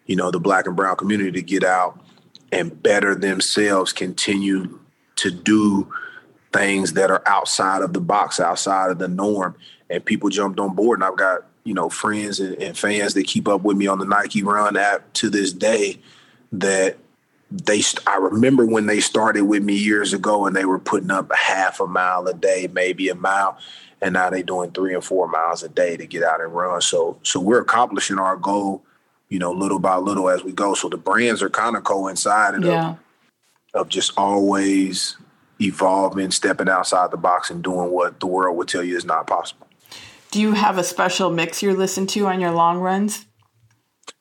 you 0.06 0.16
know, 0.16 0.30
the 0.30 0.40
black 0.40 0.66
and 0.66 0.76
brown 0.76 0.96
community 0.96 1.32
to 1.32 1.42
get 1.42 1.64
out 1.64 1.98
and 2.52 2.82
better 2.82 3.14
themselves, 3.14 3.92
continue 3.92 4.80
to 5.16 5.30
do 5.30 5.90
things 6.52 6.94
that 6.94 7.10
are 7.10 7.22
outside 7.26 7.82
of 7.82 7.92
the 7.92 8.00
box, 8.00 8.40
outside 8.40 8.90
of 8.90 8.98
the 8.98 9.08
norm. 9.08 9.54
And 9.90 10.04
people 10.04 10.28
jumped 10.28 10.60
on 10.60 10.74
board. 10.74 10.98
And 10.98 11.04
I've 11.04 11.16
got, 11.16 11.46
you 11.64 11.74
know, 11.74 11.88
friends 11.88 12.40
and, 12.40 12.54
and 12.56 12.76
fans 12.76 13.14
that 13.14 13.26
keep 13.26 13.48
up 13.48 13.62
with 13.62 13.76
me 13.76 13.86
on 13.86 13.98
the 13.98 14.04
Nike 14.04 14.42
Run 14.42 14.76
app 14.76 15.12
to 15.14 15.30
this 15.30 15.52
day 15.52 16.00
that 16.52 16.96
they 17.50 17.82
I 18.06 18.16
remember 18.16 18.66
when 18.66 18.86
they 18.86 19.00
started 19.00 19.44
with 19.44 19.62
me 19.62 19.74
years 19.74 20.12
ago 20.12 20.46
and 20.46 20.54
they 20.54 20.64
were 20.64 20.78
putting 20.78 21.10
up 21.10 21.30
a 21.30 21.36
half 21.36 21.80
a 21.80 21.86
mile 21.86 22.26
a 22.26 22.34
day, 22.34 22.68
maybe 22.72 23.08
a 23.08 23.14
mile, 23.14 23.58
and 24.02 24.12
now 24.12 24.30
they're 24.30 24.42
doing 24.42 24.70
three 24.70 24.94
and 24.94 25.04
four 25.04 25.28
miles 25.28 25.62
a 25.62 25.68
day 25.68 25.96
to 25.96 26.06
get 26.06 26.22
out 26.22 26.40
and 26.40 26.54
run. 26.54 26.80
So 26.80 27.18
so 27.22 27.40
we're 27.40 27.60
accomplishing 27.60 28.18
our 28.18 28.36
goal, 28.36 28.82
you 29.28 29.38
know, 29.38 29.52
little 29.52 29.78
by 29.78 29.96
little 29.96 30.28
as 30.28 30.44
we 30.44 30.52
go. 30.52 30.74
So 30.74 30.88
the 30.88 30.98
brands 30.98 31.42
are 31.42 31.50
kind 31.50 31.76
of 31.76 31.84
coincided 31.84 32.64
yeah. 32.64 32.90
of, 32.90 32.98
of 33.74 33.88
just 33.88 34.12
always 34.18 35.16
evolving, 35.60 36.30
stepping 36.30 36.68
outside 36.68 37.10
the 37.10 37.16
box, 37.16 37.50
and 37.50 37.62
doing 37.62 37.90
what 37.90 38.20
the 38.20 38.26
world 38.26 38.56
would 38.56 38.68
tell 38.68 38.82
you 38.82 38.96
is 38.96 39.04
not 39.04 39.26
possible. 39.26 39.66
Do 40.30 40.40
you 40.40 40.52
have 40.52 40.78
a 40.78 40.84
special 40.84 41.30
mix 41.30 41.62
you 41.62 41.74
listen 41.74 42.06
to 42.08 42.26
on 42.26 42.40
your 42.40 42.50
long 42.50 42.78
runs? 42.78 43.24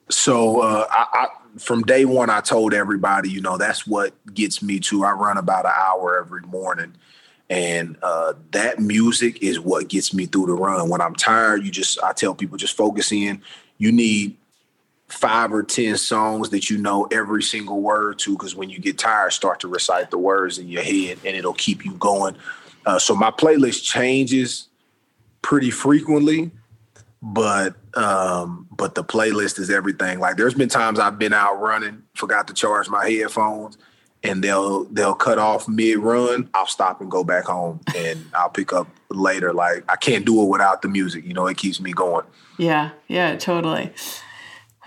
So 0.10 0.62
uh, 0.62 0.88
I, 0.89 1.06
I, 1.13 1.60
from 1.60 1.84
day 1.84 2.06
one, 2.06 2.29
I 2.29 2.39
told 2.39 2.74
everybody, 2.74 3.29
you 3.29 3.41
know, 3.41 3.58
that's 3.58 3.86
what 3.86 4.13
gets 4.34 4.62
me 4.62 4.79
to. 4.82 5.03
I 5.03 5.12
run 5.12 5.38
about 5.38 5.65
an 5.65 5.74
hour 5.75 6.17
every 6.20 6.41
morning, 6.41 6.96
and 7.50 7.98
uh, 8.01 8.34
that 8.51 8.79
music 8.79 9.44
is 9.44 9.60
what 9.60 9.89
gets 9.89 10.13
me 10.13 10.25
through 10.25 10.46
the 10.48 10.53
run. 10.53 10.89
When 10.89 11.01
I'm 11.01 11.15
tired, 11.15 11.65
you 11.65 11.72
just 11.72 12.01
I 12.01 12.13
tell 12.13 12.34
people 12.34 12.58
just 12.58 12.77
focus 12.77 13.12
in. 13.12 13.41
You 13.77 13.91
need 13.91 14.38
five 15.07 15.53
or 15.53 15.63
ten 15.63 15.97
songs 15.97 16.49
that 16.49 16.69
you 16.69 16.77
know 16.77 17.07
every 17.11 17.41
single 17.41 17.81
word 17.81 18.19
to 18.19 18.31
because 18.31 18.55
when 18.55 18.69
you 18.69 18.79
get 18.79 18.97
tired 18.97 19.31
start 19.31 19.59
to 19.61 19.67
recite 19.67 20.11
the 20.11 20.17
words 20.17 20.57
in 20.57 20.67
your 20.67 20.83
head 20.83 21.17
and 21.25 21.35
it'll 21.35 21.53
keep 21.53 21.85
you 21.85 21.93
going. 21.93 22.35
Uh, 22.85 22.99
so 22.99 23.15
my 23.15 23.31
playlist 23.31 23.83
changes 23.83 24.67
pretty 25.41 25.71
frequently 25.71 26.51
but 27.21 27.75
um, 27.95 28.67
but 28.71 28.95
the 28.95 29.03
playlist 29.03 29.59
is 29.59 29.69
everything. 29.69 30.19
Like 30.19 30.37
there's 30.37 30.53
been 30.53 30.69
times 30.69 30.99
i've 30.99 31.17
been 31.17 31.33
out 31.33 31.59
running 31.59 32.03
forgot 32.13 32.47
to 32.47 32.53
charge 32.53 32.89
my 32.89 33.09
headphones 33.09 33.77
and 34.23 34.43
they'll 34.43 34.85
they'll 34.85 35.13
cut 35.13 35.37
off 35.37 35.67
mid 35.67 35.97
run 35.99 36.49
i'll 36.53 36.65
stop 36.65 37.01
and 37.01 37.11
go 37.11 37.23
back 37.23 37.45
home 37.45 37.79
and 37.95 38.25
i'll 38.33 38.49
pick 38.49 38.73
up 38.73 38.87
later. 39.09 39.53
Like 39.53 39.83
i 39.89 39.95
can't 39.95 40.25
do 40.25 40.41
it 40.43 40.47
without 40.47 40.81
the 40.81 40.87
music. 40.87 41.25
You 41.25 41.33
know 41.33 41.47
it 41.47 41.57
keeps 41.57 41.79
me 41.79 41.91
going. 41.91 42.25
Yeah 42.57 42.91
yeah 43.07 43.35
totally 43.35 43.91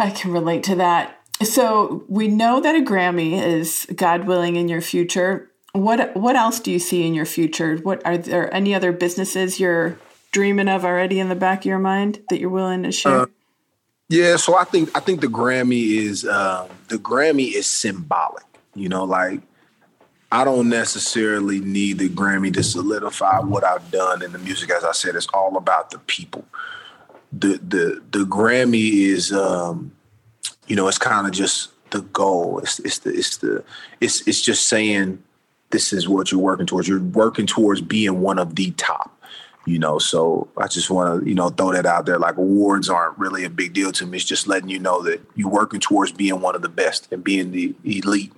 I 0.01 0.11
can 0.11 0.33
relate 0.33 0.65
to 0.65 0.77
that. 0.77 1.17
So 1.43 2.05
we 2.09 2.29
know 2.29 2.61
that 2.61 2.75
a 2.75 2.81
Grammy 2.81 3.41
is 3.43 3.87
God 3.95 4.25
willing 4.25 4.57
in 4.57 4.69
your 4.69 4.81
future. 4.81 5.51
What 5.73 6.17
what 6.17 6.37
else 6.37 6.59
do 6.59 6.71
you 6.71 6.79
see 6.79 7.07
in 7.07 7.15
your 7.15 7.27
future? 7.27 7.77
What 7.77 8.05
are 8.05 8.19
there 8.19 8.53
any 8.53 8.75
other 8.75 8.93
businesses 8.93 9.61
you're 9.61 9.99
dreaming 10.33 10.69
of 10.69 10.85
already 10.85 11.21
in 11.21 11.29
the 11.29 11.35
back 11.35 11.61
of 11.61 11.67
your 11.67 11.79
mind 11.79 12.23
that 12.29 12.41
you're 12.41 12.51
willing 12.51 12.83
to 12.83 12.93
share? 12.93 13.21
Uh, 13.21 13.27
yeah, 14.09 14.37
so 14.37 14.57
I 14.57 14.65
think 14.65 14.91
I 14.97 15.01
think 15.01 15.21
the 15.21 15.29
Grammy 15.29 15.99
is 15.99 16.25
uh, 16.25 16.69
the 16.89 16.97
Grammy 16.97 17.53
is 17.53 17.67
symbolic. 17.67 18.45
You 18.75 18.89
know, 18.89 19.05
like 19.05 19.41
I 20.33 20.45
don't 20.45 20.69
necessarily 20.69 21.61
need 21.61 21.99
the 21.99 22.09
Grammy 22.09 22.53
to 22.55 22.63
solidify 22.63 23.41
what 23.41 23.65
I've 23.65 23.91
done 23.91 24.23
in 24.23 24.33
the 24.33 24.39
music. 24.39 24.71
As 24.71 24.85
I 24.85 24.93
said, 24.93 25.15
it's 25.15 25.29
all 25.33 25.57
about 25.57 25.91
the 25.91 25.99
people. 26.01 26.45
The 27.33 27.59
the 27.59 28.03
the 28.11 28.25
Grammy 28.25 29.07
is, 29.07 29.33
um, 29.33 29.93
you 30.67 30.77
know, 30.77 30.89
it's 30.89 30.99
kind 30.99 31.27
of 31.27 31.33
just 31.33 31.71
the 31.91 32.03
goal. 32.03 32.59
It's 32.59 32.79
it's 32.81 32.99
the 32.99 33.11
it's 33.11 33.37
the 33.39 33.65
it's 34.01 34.27
it's 34.27 34.41
just 34.41 34.69
saying 34.69 35.23
this 35.71 35.93
is 35.93 36.09
what 36.09 36.33
you're 36.33 36.41
working 36.41 36.67
towards. 36.67 36.89
You're 36.89 37.01
working 37.01 37.47
towards 37.47 37.81
being 37.81 38.21
one 38.21 38.39
of 38.39 38.57
the 38.57 38.73
top 38.73 39.17
you 39.67 39.79
know? 39.79 39.99
So 39.99 40.49
i 40.57 40.67
just 40.67 40.91
want 40.91 41.23
to 41.23 41.29
you 41.29 41.35
know 41.35 41.49
throw 41.51 41.73
that 41.73 41.87
out 41.87 42.07
there. 42.07 42.19
Like 42.19 42.37
awards 42.37 42.89
aren't 42.89 43.19
really 43.19 43.45
a 43.45 43.51
big 43.51 43.73
deal 43.73 43.93
to 43.93 44.07
me. 44.07 44.17
It's 44.17 44.27
just 44.27 44.47
letting 44.47 44.69
you 44.69 44.79
know 44.79 45.03
that 45.03 45.21
you're 45.35 45.51
working 45.51 45.81
towards 45.81 46.13
being 46.13 46.41
one 46.41 46.55
of 46.55 46.63
the 46.63 46.69
best 46.69 47.13
and 47.13 47.23
being 47.23 47.53
the 47.53 47.75
elite. 47.85 48.33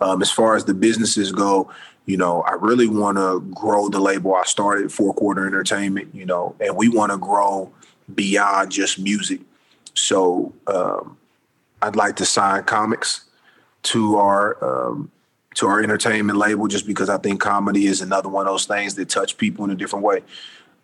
Um, 0.00 0.22
as 0.22 0.30
far 0.30 0.56
as 0.56 0.64
the 0.64 0.74
businesses 0.74 1.30
go 1.30 1.70
you 2.06 2.16
know 2.16 2.42
i 2.42 2.52
really 2.54 2.88
want 2.88 3.16
to 3.16 3.40
grow 3.54 3.88
the 3.88 4.00
label. 4.00 4.34
I 4.34 4.42
started 4.44 4.92
four 4.92 5.14
quarter 5.14 5.46
entertainment 5.46 6.14
you 6.14 6.26
know 6.26 6.56
and 6.60 6.76
we 6.76 6.88
want 6.88 7.12
to 7.12 7.18
grow 7.18 7.72
beyond 8.12 8.70
just 8.72 8.98
music 8.98 9.40
so 9.94 10.52
um, 10.66 11.16
i'd 11.82 11.96
like 11.96 12.16
to 12.16 12.24
sign 12.24 12.62
comics 12.64 13.24
to 13.82 14.16
our 14.16 14.88
um, 14.88 15.10
to 15.54 15.66
our 15.66 15.82
entertainment 15.82 16.38
label 16.38 16.66
just 16.66 16.86
because 16.86 17.08
I 17.08 17.18
think 17.18 17.40
comedy 17.40 17.86
is 17.86 18.00
another 18.00 18.28
one 18.28 18.46
of 18.46 18.52
those 18.52 18.66
things 18.66 18.94
that 18.96 19.08
touch 19.08 19.36
people 19.36 19.64
in 19.64 19.70
a 19.70 19.74
different 19.74 20.04
way. 20.04 20.22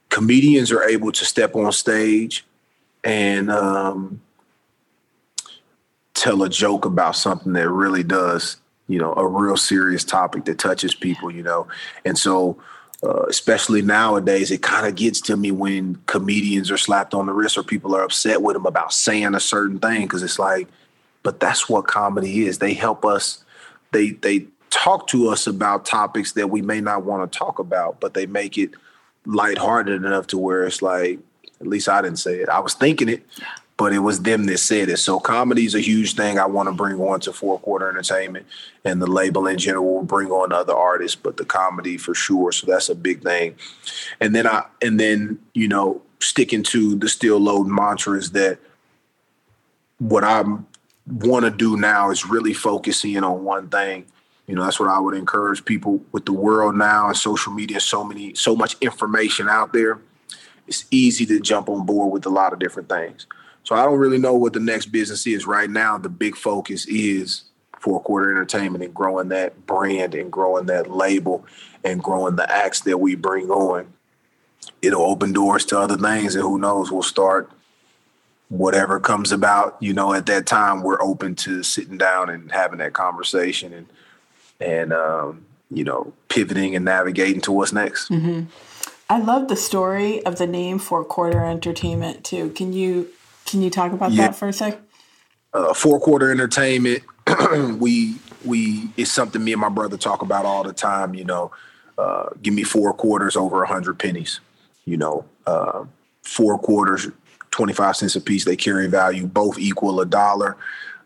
Comedians 0.09 0.73
are 0.73 0.83
able 0.83 1.13
to 1.13 1.25
step 1.25 1.55
on 1.55 1.73
stage 1.73 2.45
and 3.05 3.51
um, 3.51 4.21
tell 6.15 6.43
a 6.43 6.49
joke 6.49 6.85
about 6.85 7.17
something 7.17 7.53
that 7.55 7.69
really 7.69 8.03
does, 8.03 8.57
you 8.89 8.99
know, 8.99 9.13
a 9.15 9.27
real 9.27 9.57
serious 9.57 10.05
topic 10.05 10.45
that 10.45 10.59
touches 10.59 10.95
people, 10.95 11.31
you 11.31 11.43
know. 11.43 11.67
And 12.05 12.17
so, 12.19 12.59
uh, 13.03 13.25
especially 13.29 13.81
nowadays, 13.81 14.51
it 14.51 14.63
kind 14.63 14.87
of 14.87 14.95
gets 14.95 15.21
to 15.23 15.37
me 15.37 15.51
when 15.51 15.97
comedians 16.07 16.71
are 16.71 16.77
slapped 16.77 17.15
on 17.15 17.27
the 17.27 17.33
wrist 17.33 17.57
or 17.57 17.63
people 17.63 17.97
are 17.97 18.03
upset 18.03 18.43
with 18.43 18.55
them 18.55 18.67
about 18.67 18.93
saying 18.93 19.35
a 19.35 19.41
certain 19.41 19.79
thing 19.79 20.03
because 20.03 20.23
it's 20.23 20.39
like, 20.39 20.69
but 21.23 21.41
that's 21.41 21.69
what 21.69 21.87
comedy 21.87 22.47
is. 22.47 22.59
They 22.59 22.75
help 22.75 23.05
us. 23.05 23.43
They 23.93 24.11
they 24.11 24.47
talk 24.69 25.07
to 25.09 25.29
us 25.29 25.47
about 25.47 25.85
topics 25.85 26.33
that 26.33 26.49
we 26.49 26.63
may 26.63 26.81
not 26.81 27.05
want 27.05 27.31
to 27.31 27.39
talk 27.39 27.59
about, 27.59 28.01
but 28.01 28.15
they 28.15 28.27
make 28.27 28.57
it 28.59 28.71
lighthearted 29.27 30.05
enough 30.05 30.27
to 30.29 30.39
where 30.39 30.65
it's 30.65 30.83
like, 30.83 31.19
at 31.61 31.67
least 31.67 31.89
I 31.89 32.03
didn't 32.03 32.19
say 32.19 32.37
it. 32.37 32.49
I 32.49 32.61
was 32.61 32.75
thinking 32.75 33.09
it, 33.09 33.27
but 33.81 33.95
it 33.95 34.01
was 34.01 34.21
them 34.21 34.45
that 34.45 34.59
said 34.59 34.91
it. 34.91 34.99
So 34.99 35.19
comedy 35.19 35.65
is 35.65 35.75
a 35.75 35.81
huge 35.81 36.15
thing 36.15 36.39
I 36.39 36.45
want 36.45 36.69
to 36.69 36.75
bring 36.75 37.01
on 37.01 37.19
to 37.21 37.33
Four 37.33 37.59
Quarter 37.61 37.89
Entertainment, 37.89 38.45
and 38.85 39.01
the 39.01 39.07
label 39.07 39.47
in 39.47 39.57
general 39.57 39.95
will 39.95 40.03
bring 40.03 40.31
on 40.31 40.53
other 40.53 40.75
artists, 40.77 41.17
but 41.17 41.39
the 41.39 41.47
comedy 41.47 41.97
for 41.97 42.15
sure. 42.15 42.53
So 42.53 42.67
that's 42.67 42.91
a 42.91 42.95
big 42.95 43.23
thing. 43.23 43.55
And 44.21 44.35
then 44.35 44.47
I 44.47 44.67
and 44.83 45.01
then 45.01 45.39
you 45.55 45.67
know 45.67 46.03
sticking 46.19 46.63
to 46.65 46.95
the 46.95 47.09
still 47.09 47.39
load 47.39 47.69
mantra 47.69 48.19
is 48.19 48.33
that 48.33 48.59
what 49.97 50.25
I 50.25 50.45
want 51.07 51.47
to 51.47 51.51
do 51.51 51.79
now 51.79 52.11
is 52.11 52.27
really 52.27 52.53
focusing 52.53 53.25
on 53.25 53.45
one 53.45 53.71
thing 53.71 54.05
you 54.47 54.57
know, 54.57 54.65
that's 54.65 54.81
what 54.81 54.89
I 54.89 54.99
would 54.99 55.15
encourage 55.15 55.65
people 55.65 56.03
with 56.11 56.25
the 56.25 56.33
world 56.33 56.75
now 56.75 57.07
and 57.07 57.17
social 57.17 57.53
media, 57.53 57.79
so 57.79 58.03
many, 58.03 58.35
so 58.35 58.57
much 58.57 58.77
information 58.81 59.49
out 59.49 59.73
there. 59.73 60.01
It's 60.67 60.87
easy 60.91 61.25
to 61.27 61.39
jump 61.39 61.69
on 61.69 61.87
board 61.87 62.13
with 62.13 62.27
a 62.27 62.31
lot 62.31 62.53
of 62.53 62.59
different 62.59 62.89
things. 62.89 63.29
So 63.65 63.75
I 63.75 63.85
don't 63.85 63.99
really 63.99 64.19
know 64.19 64.35
what 64.35 64.53
the 64.53 64.61
next 64.61 64.87
business 64.87 65.27
is 65.27 65.47
right 65.47 65.71
now. 65.71 65.99
The 65.99 66.09
big 66.09 66.37
focus 66.37 66.87
is 66.87 67.45
four 67.79 68.01
quarter 68.01 68.31
entertainment 68.31 68.85
and 68.85 68.95
growing 68.95 69.29
that 69.29 69.67
brand 69.67 70.15
and 70.15 70.31
growing 70.31 70.67
that 70.67 70.91
label 70.91 71.45
and 71.83 72.03
growing 72.03 72.37
the 72.37 72.51
acts 72.51 72.81
that 72.83 72.99
we 72.99 73.15
bring 73.15 73.51
on. 73.51 73.93
It'll 74.83 75.03
open 75.03 75.33
doors 75.33 75.65
to 75.67 75.79
other 75.79 75.97
things, 75.97 76.35
and 76.35 76.43
who 76.43 76.59
knows, 76.59 76.93
we'll 76.93 77.03
start 77.03 77.51
whatever 78.49 79.01
comes 79.01 79.33
about. 79.33 79.77
You 79.81 79.95
know, 79.95 80.13
at 80.13 80.27
that 80.27 80.47
time, 80.47 80.83
we're 80.83 81.01
open 81.01 81.35
to 81.37 81.63
sitting 81.63 81.97
down 81.97 82.29
and 82.29 82.53
having 82.53 82.79
that 82.79 82.93
conversation 82.93 83.73
and 83.73 83.87
and 84.61 84.93
um, 84.93 85.47
you 85.71 85.85
know 85.85 86.13
pivoting 86.29 86.77
and 86.77 86.85
navigating 86.85 87.41
to 87.43 87.53
what's 87.53 87.73
next. 87.73 88.11
Mm-hmm. 88.11 88.45
I 89.09 89.19
love 89.19 89.49
the 89.49 89.57
story 89.57 90.25
of 90.25 90.37
the 90.37 90.47
name 90.47 90.79
Four 90.79 91.05
Quarter 91.05 91.45
Entertainment 91.45 92.25
too. 92.25 92.51
Can 92.51 92.73
you 92.73 93.09
can 93.51 93.63
you 93.63 93.71
talk 93.71 93.93
about 93.93 94.13
yeah. 94.13 94.29
that 94.29 94.37
for 94.37 94.49
a 94.49 94.53
sec? 94.53 94.79
Uh, 95.53 95.75
four 95.75 95.99
Quarter 96.01 96.31
Entertainment. 96.31 97.03
we 97.79 98.17
we 98.45 98.89
it's 98.97 99.11
something 99.11 99.43
me 99.43 99.53
and 99.53 99.61
my 99.61 99.69
brother 99.69 99.97
talk 99.97 100.23
about 100.23 100.45
all 100.45 100.63
the 100.63 100.73
time. 100.73 101.15
You 101.15 101.25
know, 101.25 101.51
uh, 101.99 102.29
give 102.41 102.55
me 102.55 102.63
four 102.63 102.93
quarters 102.93 103.37
over 103.37 103.63
a 103.63 103.67
hundred 103.67 103.99
pennies. 103.99 104.41
You 104.85 104.97
know, 104.97 105.25
uh, 105.47 105.85
four 106.23 106.59
quarters, 106.59 107.09
twenty 107.51 107.73
five 107.73 107.97
cents 107.97 108.15
a 108.15 108.21
piece. 108.21 108.45
They 108.45 108.57
carry 108.57 108.87
value, 108.87 109.27
both 109.27 109.59
equal 109.59 110.01
a 110.01 110.07
dollar. 110.07 110.57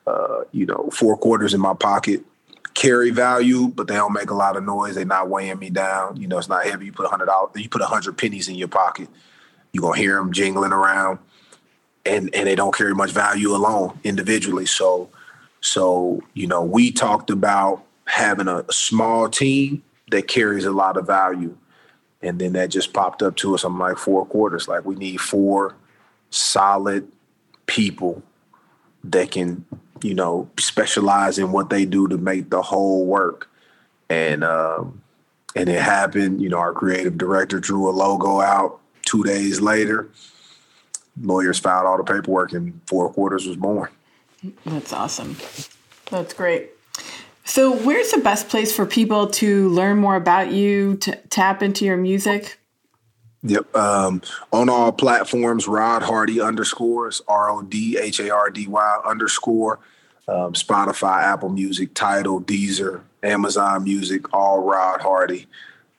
Uh, 0.07 0.45
you 0.53 0.67
know, 0.67 0.91
four 0.93 1.17
quarters 1.17 1.55
in 1.55 1.61
my 1.61 1.73
pocket 1.73 2.23
carry 2.75 3.11
value, 3.11 3.69
but 3.69 3.87
they 3.87 3.95
don't 3.95 4.13
make 4.13 4.31
a 4.31 4.35
lot 4.35 4.57
of 4.57 4.65
noise. 4.65 4.97
They're 4.97 5.05
not 5.05 5.31
weighing 5.31 5.59
me 5.59 5.71
down. 5.71 6.17
You 6.17 6.27
know, 6.27 6.39
it's 6.39 6.49
not 6.49 6.65
heavy. 6.65 6.87
You 6.87 6.93
put 6.93 7.07
a 7.07 7.09
hundred 7.09 7.27
dollars, 7.27 7.53
you 7.55 7.69
put 7.69 7.81
a 7.81 7.87
hundred 7.87 8.19
pennies 8.19 8.49
in 8.49 8.57
your 8.57 8.69
pocket. 8.69 9.09
You're 9.73 9.83
gonna 9.83 9.97
hear 9.97 10.17
them 10.17 10.33
jingling 10.33 10.73
around, 10.73 11.19
and 12.07 12.35
and 12.35 12.47
they 12.47 12.55
don't 12.55 12.75
carry 12.75 12.95
much 12.95 13.11
value 13.11 13.55
alone 13.55 13.99
individually. 14.05 14.67
So, 14.67 15.11
so 15.61 16.23
you 16.35 16.47
know, 16.47 16.63
we 16.63 16.91
talked 16.93 17.31
about 17.31 17.85
having 18.07 18.49
a, 18.49 18.65
small 18.71 19.29
team 19.29 19.83
that 20.11 20.29
carries 20.29 20.65
a 20.65 20.73
lot 20.73 20.97
of 20.97 21.07
value, 21.07 21.57
and 22.23 22.39
then 22.39 22.53
that 22.53 22.69
just 22.69 22.93
popped 22.93 23.23
up 23.23 23.37
to 23.37 23.55
us. 23.55 23.65
I'm 23.65 23.79
like 23.79 23.99
four 23.99 24.27
quarters. 24.27 24.69
Like 24.69 24.85
we 24.85 24.95
need 24.95 25.21
four 25.21 25.77
solid 26.31 27.11
people 27.67 28.23
that 29.05 29.31
can 29.31 29.65
you 30.05 30.13
know, 30.13 30.51
specialize 30.59 31.39
in 31.39 31.51
what 31.51 31.71
they 31.71 31.87
do 31.87 32.07
to 32.09 32.19
make 32.19 32.51
the 32.51 32.61
whole 32.61 33.07
work. 33.07 33.49
And 34.11 34.45
um, 34.45 35.01
and 35.57 35.69
it 35.69 35.81
happened. 35.81 36.43
You 36.43 36.51
know, 36.51 36.59
our 36.59 36.75
creative 36.75 37.17
director 37.17 37.59
drew 37.59 37.89
a 37.89 37.91
logo 37.91 38.41
out. 38.41 38.81
Two 39.07 39.23
days 39.23 39.63
later, 39.63 40.09
lawyers 41.21 41.59
filed 41.59 41.87
all 41.87 41.97
the 41.97 42.05
paperwork, 42.05 42.53
and 42.53 42.81
Four 42.87 43.13
Quarters 43.13 43.47
was 43.47 43.57
born. 43.57 43.89
That's 44.65 44.93
awesome. 44.93 45.37
That's 46.11 46.35
great. 46.35 46.71
So, 47.45 47.77
where's 47.77 48.11
the 48.11 48.19
best 48.19 48.49
place 48.49 48.75
for 48.75 48.87
people 48.87 49.29
to 49.29 49.69
learn 49.69 49.99
more 49.99 50.17
about 50.17 50.53
you, 50.53 50.97
to 50.99 51.17
tap 51.29 51.63
into 51.63 51.85
your 51.85 51.97
music? 51.97 52.59
Yep. 53.43 53.77
Um, 53.77 54.23
on 54.53 54.71
all 54.71 54.91
platforms, 54.91 55.69
Rod 55.69 56.03
Hardy 56.03 56.41
underscores 56.41 57.21
R 57.29 57.51
O 57.51 57.63
D 57.63 57.99
H 57.99 58.19
A 58.21 58.31
R 58.31 58.51
D 58.51 58.67
Y 58.67 59.01
underscore 59.05 59.79
um, 60.27 60.55
Spotify, 60.55 61.23
Apple 61.23 61.51
Music, 61.51 61.93
Tidal, 61.93 62.41
Deezer, 62.41 63.03
Amazon 63.23 63.85
Music, 63.85 64.33
all 64.33 64.63
Rod 64.63 65.03
Hardy. 65.03 65.47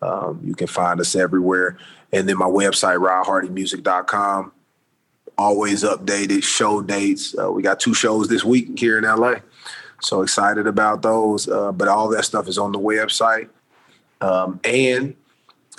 Um, 0.01 0.41
you 0.43 0.56
can 0.56 0.67
find 0.67 0.99
us 0.99 1.15
everywhere. 1.15 1.78
And 2.12 2.28
then 2.28 2.38
my 2.38 2.45
website, 2.45 2.97
rodhardymusic.com. 2.97 4.51
Always 5.38 5.84
updated 5.84 6.43
show 6.43 6.82
dates. 6.82 7.36
Uh, 7.38 7.52
we 7.52 7.62
got 7.62 7.80
two 7.80 7.93
shows 7.93 8.28
this 8.28 8.43
week 8.43 8.78
here 8.80 8.98
in 8.98 9.04
LA. 9.04 9.36
So 10.02 10.21
excited 10.21 10.67
about 10.67 11.02
those. 11.02 11.48
Uh, 11.48 11.71
but 11.71 11.88
all 11.88 12.10
that 12.10 12.24
stuff 12.24 12.48
is 12.48 12.58
on 12.58 12.71
the 12.71 12.80
website. 12.80 13.50
Um, 14.21 14.60
and 14.63 15.15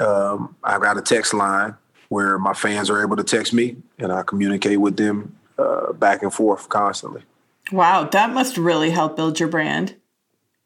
um, 0.01 0.57
I've 0.63 0.83
got 0.83 0.99
a 0.99 1.03
text 1.03 1.33
line 1.33 1.75
where 2.09 2.39
my 2.39 2.53
fans 2.53 2.91
are 2.91 3.03
able 3.03 3.17
to 3.17 3.25
text 3.25 3.53
me 3.53 3.77
and 3.99 4.13
I 4.13 4.23
communicate 4.23 4.81
with 4.81 4.97
them 4.97 5.37
uh, 5.59 5.93
back 5.93 6.23
and 6.23 6.33
forth 6.33 6.69
constantly. 6.69 7.23
Wow, 7.73 8.05
that 8.05 8.33
must 8.33 8.57
really 8.57 8.91
help 8.91 9.17
build 9.17 9.41
your 9.41 9.49
brand. 9.49 9.97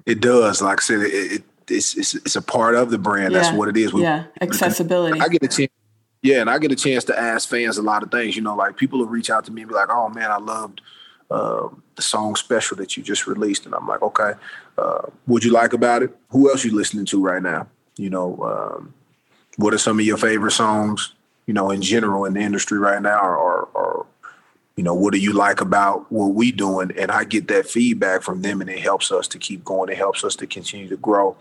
It 0.05 0.21
does. 0.21 0.61
Like 0.61 0.81
I 0.81 0.83
said, 0.83 1.01
it, 1.01 1.33
it 1.33 1.43
it's, 1.69 1.97
it's, 1.97 2.15
it's 2.15 2.37
a 2.37 2.43
part 2.43 2.75
of 2.75 2.91
the 2.91 2.99
brand. 2.99 3.33
Yeah. 3.33 3.41
That's 3.41 3.57
what 3.57 3.69
it 3.69 3.77
is. 3.77 3.93
We, 3.93 4.03
yeah, 4.03 4.25
accessibility. 4.41 5.21
I 5.21 5.29
get 5.29 5.43
a 5.43 5.49
chance. 5.49 5.71
Yeah, 6.23 6.43
and 6.43 6.51
I 6.51 6.59
get 6.59 6.73
a 6.73 6.77
chance 6.77 7.05
to 7.05 7.19
ask 7.19 7.49
fans 7.49 7.79
a 7.79 7.83
lot 7.83 8.03
of 8.03 8.11
things. 8.11 8.37
You 8.37 8.43
know, 8.43 8.55
like 8.55 8.77
people 8.77 8.99
will 8.99 9.07
reach 9.07 9.31
out 9.31 9.45
to 9.47 9.53
me 9.53 9.63
and 9.63 9.69
be 9.69 9.75
like, 9.75 9.89
"Oh 9.91 10.09
man, 10.11 10.31
I 10.31 10.39
loved 10.39 10.83
uh, 11.31 11.69
the 11.97 12.03
song 12.03 12.37
special 12.37 12.77
that 12.77 12.97
you 12.97 13.03
just 13.03 13.27
released," 13.27 13.65
and 13.65 13.75
I'm 13.75 13.87
like, 13.87 14.03
"Okay, 14.03 14.33
uh, 14.77 15.03
what 15.27 15.45
you 15.45 15.51
like 15.51 15.73
about 15.73 16.03
it? 16.03 16.15
Who 16.29 16.51
else 16.51 16.65
you 16.65 16.75
listening 16.75 17.07
to 17.07 17.23
right 17.23 17.43
now? 17.43 17.69
You 17.97 18.11
know, 18.11 18.39
um, 18.43 18.95
what 19.57 19.73
are 19.75 19.79
some 19.79 19.99
of 19.99 20.05
your 20.05 20.17
favorite 20.19 20.53
songs? 20.53 21.15
You 21.47 21.55
know, 21.55 21.71
in 21.71 21.83
general 21.83 22.27
in 22.27 22.35
the 22.35 22.41
industry 22.41 22.79
right 22.79 23.01
now, 23.01 23.19
or, 23.21 23.37
or, 23.37 23.69
or 23.75 24.07
you 24.77 24.85
know, 24.85 24.95
what 24.95 25.13
do 25.13 25.19
you 25.19 25.33
like 25.33 25.61
about 25.61 26.11
what 26.13 26.29
we 26.29 26.53
doing? 26.53 26.93
And 26.97 27.11
I 27.11 27.25
get 27.25 27.49
that 27.49 27.67
feedback 27.67 28.23
from 28.23 28.43
them 28.43 28.61
and 28.61 28.71
it 28.71 28.79
helps 28.79 29.11
us 29.11 29.27
to 29.29 29.39
keep 29.39 29.65
going. 29.65 29.91
It 29.91 29.99
helps 29.99 30.23
us 30.23 30.37
to 30.37 30.47
continue 30.47 30.89
to 30.89 30.97
grow. 30.97 31.37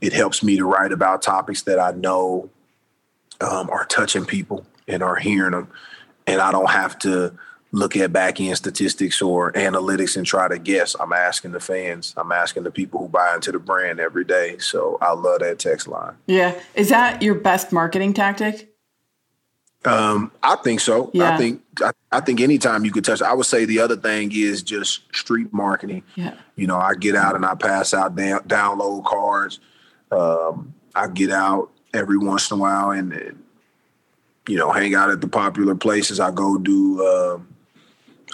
It 0.00 0.12
helps 0.12 0.42
me 0.42 0.56
to 0.56 0.64
write 0.64 0.92
about 0.92 1.22
topics 1.22 1.62
that 1.62 1.80
I 1.80 1.92
know 1.92 2.50
um, 3.40 3.70
are 3.70 3.84
touching 3.86 4.24
people 4.24 4.66
and 4.86 5.02
are 5.02 5.16
hearing 5.16 5.52
them. 5.52 5.68
And 6.26 6.40
I 6.40 6.52
don't 6.52 6.70
have 6.70 6.98
to 7.00 7.34
look 7.72 7.96
at 7.96 8.12
back 8.12 8.40
end 8.40 8.56
statistics 8.56 9.22
or 9.22 9.52
analytics 9.52 10.16
and 10.16 10.26
try 10.26 10.48
to 10.48 10.58
guess. 10.58 10.96
I'm 10.98 11.12
asking 11.12 11.52
the 11.52 11.60
fans. 11.60 12.14
I'm 12.16 12.32
asking 12.32 12.64
the 12.64 12.70
people 12.70 13.00
who 13.00 13.08
buy 13.08 13.34
into 13.34 13.52
the 13.52 13.58
brand 13.58 14.00
every 14.00 14.24
day. 14.24 14.58
So 14.58 14.98
I 15.00 15.12
love 15.12 15.40
that 15.40 15.58
text 15.58 15.86
line. 15.86 16.14
Yeah. 16.26 16.58
Is 16.74 16.88
that 16.88 17.22
your 17.22 17.36
best 17.36 17.72
marketing 17.72 18.12
tactic? 18.12 18.68
Um, 19.84 20.30
I 20.42 20.56
think 20.56 20.80
so. 20.80 21.10
Yeah. 21.14 21.34
I 21.34 21.36
think 21.38 21.62
I, 21.80 21.92
I, 22.12 22.20
think 22.20 22.42
anytime 22.42 22.84
you 22.84 22.90
could 22.90 23.04
touch. 23.04 23.22
I 23.22 23.32
would 23.32 23.46
say 23.46 23.64
the 23.64 23.78
other 23.78 23.96
thing 23.96 24.30
is 24.34 24.62
just 24.62 25.02
street 25.14 25.54
marketing. 25.54 26.02
Yeah. 26.16 26.34
You 26.56 26.66
know, 26.66 26.76
I 26.76 26.94
get 26.94 27.16
out 27.16 27.34
and 27.34 27.46
I 27.46 27.54
pass 27.54 27.94
out 27.94 28.14
down, 28.14 28.40
download 28.40 29.06
cards. 29.06 29.58
Um, 30.10 30.74
I 30.94 31.08
get 31.08 31.30
out 31.30 31.69
every 31.92 32.18
once 32.18 32.50
in 32.50 32.58
a 32.58 32.60
while 32.60 32.90
and, 32.90 33.12
and, 33.12 33.42
you 34.48 34.56
know 34.56 34.72
hang 34.72 34.94
out 34.94 35.10
at 35.10 35.20
the 35.20 35.28
popular 35.28 35.74
places. 35.74 36.18
I 36.18 36.30
go 36.30 36.58
do 36.58 37.04
uh, 37.04 37.38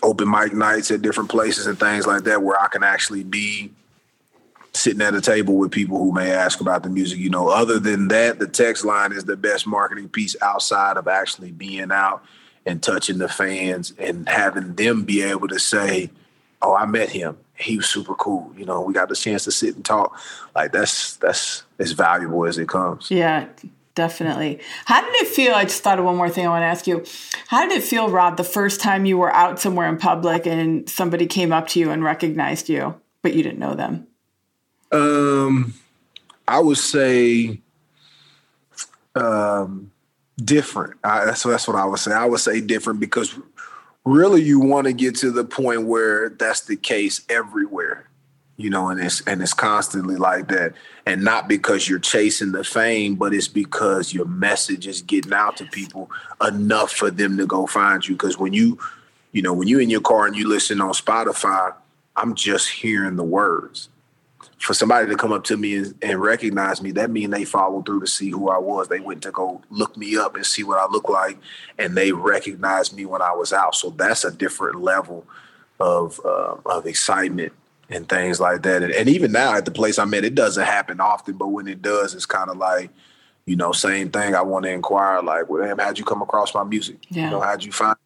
open 0.03 0.31
mic 0.31 0.55
nights 0.55 0.91
at 0.91 1.03
different 1.03 1.31
places 1.31 1.67
and 1.67 1.79
things 1.79 2.07
like 2.07 2.25
that 2.25 2.43
where 2.43 2.61
I 2.61 2.69
can 2.69 2.83
actually 2.83 3.25
be 3.25 3.71
sitting 4.73 5.03
at 5.03 5.15
a 5.15 5.21
table 5.21 5.57
with 5.57 5.73
people 5.73 5.99
who 5.99 6.13
may 6.13 6.31
ask 6.31 6.61
about 6.61 6.83
the 6.83 6.91
music. 6.91 7.19
You 7.19 7.31
know, 7.31 7.49
other 7.49 7.79
than 7.79 8.09
that, 8.09 8.39
the 8.39 8.47
text 8.47 8.85
line 8.85 9.13
is 9.13 9.25
the 9.25 9.37
best 9.37 9.67
marketing 9.67 10.09
piece 10.09 10.37
outside 10.43 10.97
of 10.97 11.09
actually 11.09 11.53
being 11.53 11.91
out 11.91 12.23
and 12.65 12.83
touching 12.83 13.19
the 13.19 13.29
fans 13.29 13.93
and 13.99 14.29
having 14.29 14.75
them 14.75 15.05
be 15.05 15.23
able 15.23 15.49
to 15.49 15.59
say, 15.59 16.11
"Oh, 16.63 16.75
I 16.75 16.87
met 16.87 17.11
him. 17.11 17.37
He 17.59 17.77
was 17.77 17.89
super 17.89 18.15
cool." 18.15 18.53
You 18.57 18.65
know, 18.65 18.81
we 18.83 18.93
got 18.93 19.09
the 19.09 19.17
chance 19.17 19.45
to 19.45 19.53
sit 19.53 19.75
and 19.75 19.85
talk. 19.85 20.19
Like 20.55 20.73
that's 20.73 21.17
that's 21.17 21.65
as 21.79 21.93
valuable 21.93 22.45
as 22.47 22.59
it 22.59 22.69
comes. 22.69 23.11
Yeah, 23.11 23.47
definitely. 23.95 24.61
How 24.85 25.01
did 25.01 25.15
it 25.23 25.29
feel? 25.29 25.55
I 25.55 25.65
just 25.65 25.83
thought 25.83 25.99
of 25.99 26.05
one 26.05 26.17
more 26.17 26.31
thing 26.31 26.47
I 26.47 26.51
want 26.51 26.63
to 26.63 26.67
ask 26.67 26.87
you. 26.87 27.05
How 27.49 27.67
did 27.67 27.77
it 27.77 27.83
feel, 27.83 28.09
Rod, 28.09 28.37
the 28.37 28.45
first 28.45 28.81
time 28.81 29.05
you 29.05 29.19
were 29.19 29.33
out 29.33 29.59
somewhere 29.59 29.89
in 29.89 29.97
public 29.97 30.47
and 30.47 30.89
somebody 30.89 31.27
came 31.27 31.53
up 31.53 31.67
to 31.69 31.81
you 31.81 31.91
and 31.91 32.05
recognized 32.05 32.69
you, 32.69 33.01
but 33.23 33.35
you 33.35 33.43
didn't 33.43 33.59
know 33.59 33.75
them? 33.75 34.07
Um, 34.93 35.75
I 36.47 36.61
would 36.61 36.79
say 36.79 37.61
um, 39.17 39.91
different. 40.37 40.95
I, 41.03 41.25
that's 41.25 41.43
that's 41.43 41.67
what 41.67 41.77
I 41.77 41.85
would 41.85 41.99
say. 41.99 42.13
I 42.13 42.27
would 42.27 42.41
say 42.41 42.61
different 42.61 43.01
because 43.01 43.35
really 44.07 44.41
you 44.41 44.61
want 44.61 44.87
to 44.87 44.93
get 44.93 45.17
to 45.17 45.31
the 45.31 45.45
point 45.45 45.83
where 45.83 46.31
that's 46.31 46.63
the 46.63 46.77
case 46.77 47.21
everywhere, 47.29 48.09
you 48.57 48.71
know, 48.71 48.89
and 48.89 49.01
it's 49.01 49.21
and 49.23 49.43
it's 49.43 49.53
constantly 49.53 50.17
like 50.17 50.49
that, 50.49 50.73
and 51.05 51.23
not 51.23 51.49
because 51.49 51.89
you're 51.89 51.99
chasing 51.99 52.53
the 52.53 52.65
fame, 52.65 53.17
but 53.17 53.35
it's 53.35 53.49
because 53.49 54.15
your 54.15 54.27
message 54.27 54.87
is 54.87 55.03
getting 55.03 55.35
out 55.35 55.57
to 55.59 55.65
people 55.67 56.11
enough 56.47 56.93
for 56.93 57.11
them 57.11 57.37
to 57.37 57.47
go 57.47 57.67
find 57.67 58.07
you. 58.07 58.15
Because 58.15 58.39
when 58.39 58.53
you, 58.55 58.79
you 59.33 59.43
know, 59.43 59.53
when 59.53 59.69
you're 59.69 59.81
in 59.81 59.91
your 59.91 60.01
car 60.01 60.27
and 60.27 60.37
you 60.37 60.49
listen 60.49 60.81
on 60.81 60.93
Spotify, 60.93 61.75
I'm 62.15 62.35
just 62.35 62.71
hearing 62.71 63.17
the 63.17 63.25
words 63.25 63.89
for 64.59 64.75
somebody 64.75 65.07
to 65.09 65.17
come 65.17 65.33
up 65.33 65.45
to 65.45 65.57
me 65.57 65.77
and, 65.77 65.95
and 66.03 66.21
recognize 66.21 66.83
me, 66.83 66.91
that 66.93 67.11
means 67.11 67.31
they 67.31 67.45
followed 67.45 67.87
through 67.87 68.01
to 68.01 68.07
see 68.07 68.31
who 68.31 68.49
I 68.49 68.59
was. 68.59 68.89
They 68.89 69.01
went 69.01 69.23
to 69.23 69.31
go 69.31 69.63
look 69.71 69.97
me 69.97 70.17
up 70.17 70.35
and 70.35 70.47
see 70.47 70.65
what 70.65 70.79
I 70.79 70.87
look 70.91 71.09
like, 71.09 71.39
and 71.79 71.97
they 71.97 72.13
recognized 72.13 72.97
me 72.97 73.05
when 73.05 73.23
I 73.23 73.33
was 73.33 73.53
out. 73.53 73.75
So 73.75 73.91
that's 73.91 74.25
a 74.25 74.31
different 74.31 74.81
level 74.81 75.27
of 75.79 76.21
uh, 76.25 76.57
of 76.65 76.87
excitement 76.87 77.53
and 77.91 78.09
things 78.09 78.41
like 78.41 78.63
that. 78.63 78.83
And, 78.83 78.93
and, 78.93 79.09
even 79.09 79.31
now 79.31 79.55
at 79.55 79.65
the 79.65 79.71
place 79.71 79.99
I'm 79.99 80.13
at, 80.15 80.25
it 80.25 80.35
doesn't 80.35 80.65
happen 80.65 81.01
often, 81.01 81.37
but 81.37 81.49
when 81.49 81.69
it 81.69 81.83
does, 81.83 82.15
it's 82.15 82.27
kind 82.27 82.51
of 82.51 82.57
like, 82.57 82.91
you 83.45 83.55
know, 83.55 83.71
same 83.71 84.11
thing. 84.11 84.35
I 84.35 84.43
want 84.43 84.65
to 84.65 84.73
inquire, 84.73 85.23
like, 85.23 85.49
well, 85.49 85.65
damn, 85.65 85.79
how'd 85.79 85.99
you 85.99 86.05
come 86.05 86.23
across 86.23 86.53
my 86.53 86.65
music? 86.65 86.97
Yeah. 87.11 87.27
You 87.27 87.31
know, 87.31 87.41
how'd 87.41 87.63
you 87.63 87.71
find? 87.71 87.97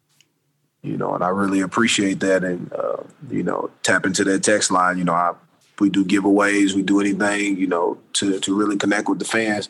You 0.83 0.97
know, 0.97 1.15
and 1.15 1.23
I 1.23 1.29
really 1.29 1.61
appreciate 1.61 2.19
that, 2.21 2.43
and 2.43 2.71
uh, 2.73 2.97
you 3.29 3.43
know, 3.43 3.69
tap 3.83 4.05
into 4.05 4.23
that 4.25 4.43
text 4.43 4.71
line. 4.71 4.97
You 4.97 5.03
know, 5.03 5.13
I 5.13 5.33
we 5.81 5.89
do 5.89 6.05
giveaways, 6.05 6.73
we 6.73 6.83
do 6.83 7.01
anything, 7.01 7.57
you 7.57 7.67
know, 7.67 7.97
to 8.13 8.39
to 8.39 8.57
really 8.57 8.77
connect 8.77 9.09
with 9.09 9.19
the 9.19 9.25
fans. 9.25 9.67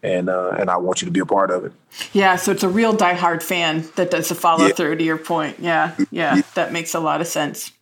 And 0.00 0.30
uh, 0.30 0.50
and 0.50 0.70
I 0.70 0.76
want 0.76 1.02
you 1.02 1.06
to 1.06 1.12
be 1.12 1.20
a 1.20 1.26
part 1.26 1.50
of 1.50 1.64
it. 1.64 1.72
Yeah, 2.12 2.36
so 2.36 2.52
it's 2.52 2.62
a 2.62 2.68
real 2.68 2.96
diehard 2.96 3.42
fan 3.42 3.84
that 3.96 4.12
does 4.12 4.28
the 4.28 4.36
follow 4.36 4.66
yeah. 4.66 4.72
through 4.72 4.96
to 4.96 5.04
your 5.04 5.18
point. 5.18 5.58
Yeah, 5.58 5.96
yeah, 6.12 6.36
yeah, 6.36 6.42
that 6.54 6.72
makes 6.72 6.94
a 6.94 7.00
lot 7.00 7.20
of 7.20 7.26
sense. 7.26 7.72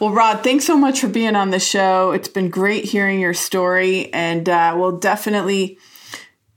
Well, 0.00 0.10
Rod, 0.10 0.42
thanks 0.42 0.64
so 0.64 0.76
much 0.76 1.00
for 1.00 1.06
being 1.06 1.36
on 1.36 1.50
the 1.50 1.60
show. 1.60 2.10
It's 2.10 2.26
been 2.26 2.50
great 2.50 2.84
hearing 2.84 3.20
your 3.20 3.34
story, 3.34 4.12
and 4.12 4.48
uh, 4.48 4.74
we'll 4.76 4.98
definitely 4.98 5.78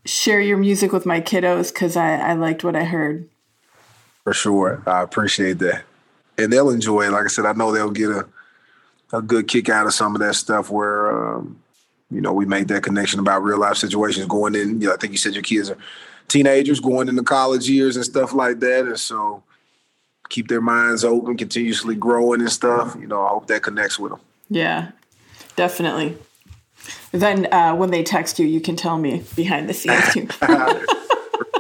share 0.06 0.42
your 0.42 0.58
music 0.58 0.92
with 0.92 1.06
my 1.06 1.22
kiddos 1.22 1.72
because 1.72 1.96
I, 1.96 2.16
I 2.16 2.34
liked 2.34 2.64
what 2.64 2.76
I 2.76 2.86
heard. 2.86 3.30
For 4.24 4.34
sure, 4.34 4.82
I 4.88 5.04
appreciate 5.04 5.60
that, 5.60 5.84
and 6.40 6.52
they'll 6.52 6.72
enjoy 6.72 7.04
it. 7.04 7.12
Like 7.12 7.26
I 7.26 7.28
said, 7.28 7.46
I 7.46 7.54
know 7.54 7.72
they'll 7.72 7.92
get 7.92 8.10
a 8.10 8.28
a 9.12 9.22
good 9.22 9.48
kick 9.48 9.70
out 9.70 9.86
of 9.86 9.94
some 9.94 10.16
of 10.16 10.22
that 10.22 10.36
stuff 10.36 10.70
where 10.70 11.36
um, 11.36 11.60
you 12.10 12.22
know 12.22 12.34
we 12.34 12.46
make 12.46 12.68
that 12.68 12.84
connection 12.84 13.20
about 13.20 13.44
real 13.44 13.60
life 13.60 13.78
situations 13.78 14.26
going 14.28 14.56
in. 14.56 14.82
You 14.82 14.88
know, 14.88 14.94
I 14.94 14.98
think 14.98 15.12
you 15.12 15.18
said 15.18 15.34
your 15.34 15.44
kids 15.44 15.70
are 15.70 15.78
teenagers 16.28 16.80
going 16.80 17.08
into 17.08 17.24
college 17.24 17.70
years 17.70 17.96
and 17.96 18.06
stuff 18.06 18.34
like 18.34 18.60
that, 18.60 18.86
and 18.86 19.00
so 19.00 19.44
keep 20.30 20.48
their 20.48 20.62
minds 20.62 21.04
open, 21.04 21.38
continuously 21.38 21.96
growing 21.96 22.42
and 22.42 22.52
stuff. 22.52 22.96
You 23.00 23.08
know, 23.08 23.26
I 23.26 23.30
hope 23.30 23.48
that 23.48 23.64
connects 23.64 24.00
with 24.00 24.12
them. 24.12 24.22
Yeah, 24.50 24.92
definitely. 25.56 26.18
Then 27.12 27.52
uh, 27.54 27.76
when 27.76 27.92
they 27.92 28.04
text 28.04 28.40
you, 28.40 28.46
you 28.46 28.60
can 28.60 28.76
tell 28.76 28.98
me 28.98 29.24
behind 29.36 29.70
the 29.70 29.74
scenes 29.74 30.14
too. 30.14 30.28
for 30.28 30.48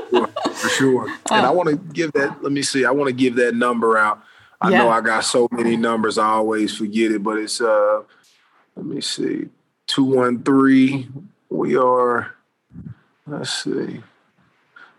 sure. 0.07 0.27
For 0.53 0.69
sure. 0.69 1.09
And 1.31 1.45
I 1.45 1.51
want 1.51 1.69
to 1.69 1.75
give 1.75 2.11
that. 2.13 2.43
Let 2.43 2.51
me 2.51 2.61
see. 2.61 2.85
I 2.85 2.91
want 2.91 3.07
to 3.07 3.13
give 3.13 3.35
that 3.35 3.55
number 3.55 3.97
out 3.97 4.21
I 4.65 4.71
yeah. 4.71 4.79
know 4.79 4.89
I 4.89 5.01
got 5.01 5.23
so 5.23 5.47
many 5.51 5.77
numbers, 5.77 6.17
I 6.17 6.25
always 6.25 6.75
forget 6.75 7.11
it, 7.11 7.21
but 7.21 7.37
it's 7.37 7.61
uh 7.61 8.01
let 8.75 8.85
me 8.85 8.99
see. 8.99 9.47
213. 9.87 11.29
We 11.49 11.77
are 11.77 12.35
let's 13.27 13.63
see. 13.63 14.01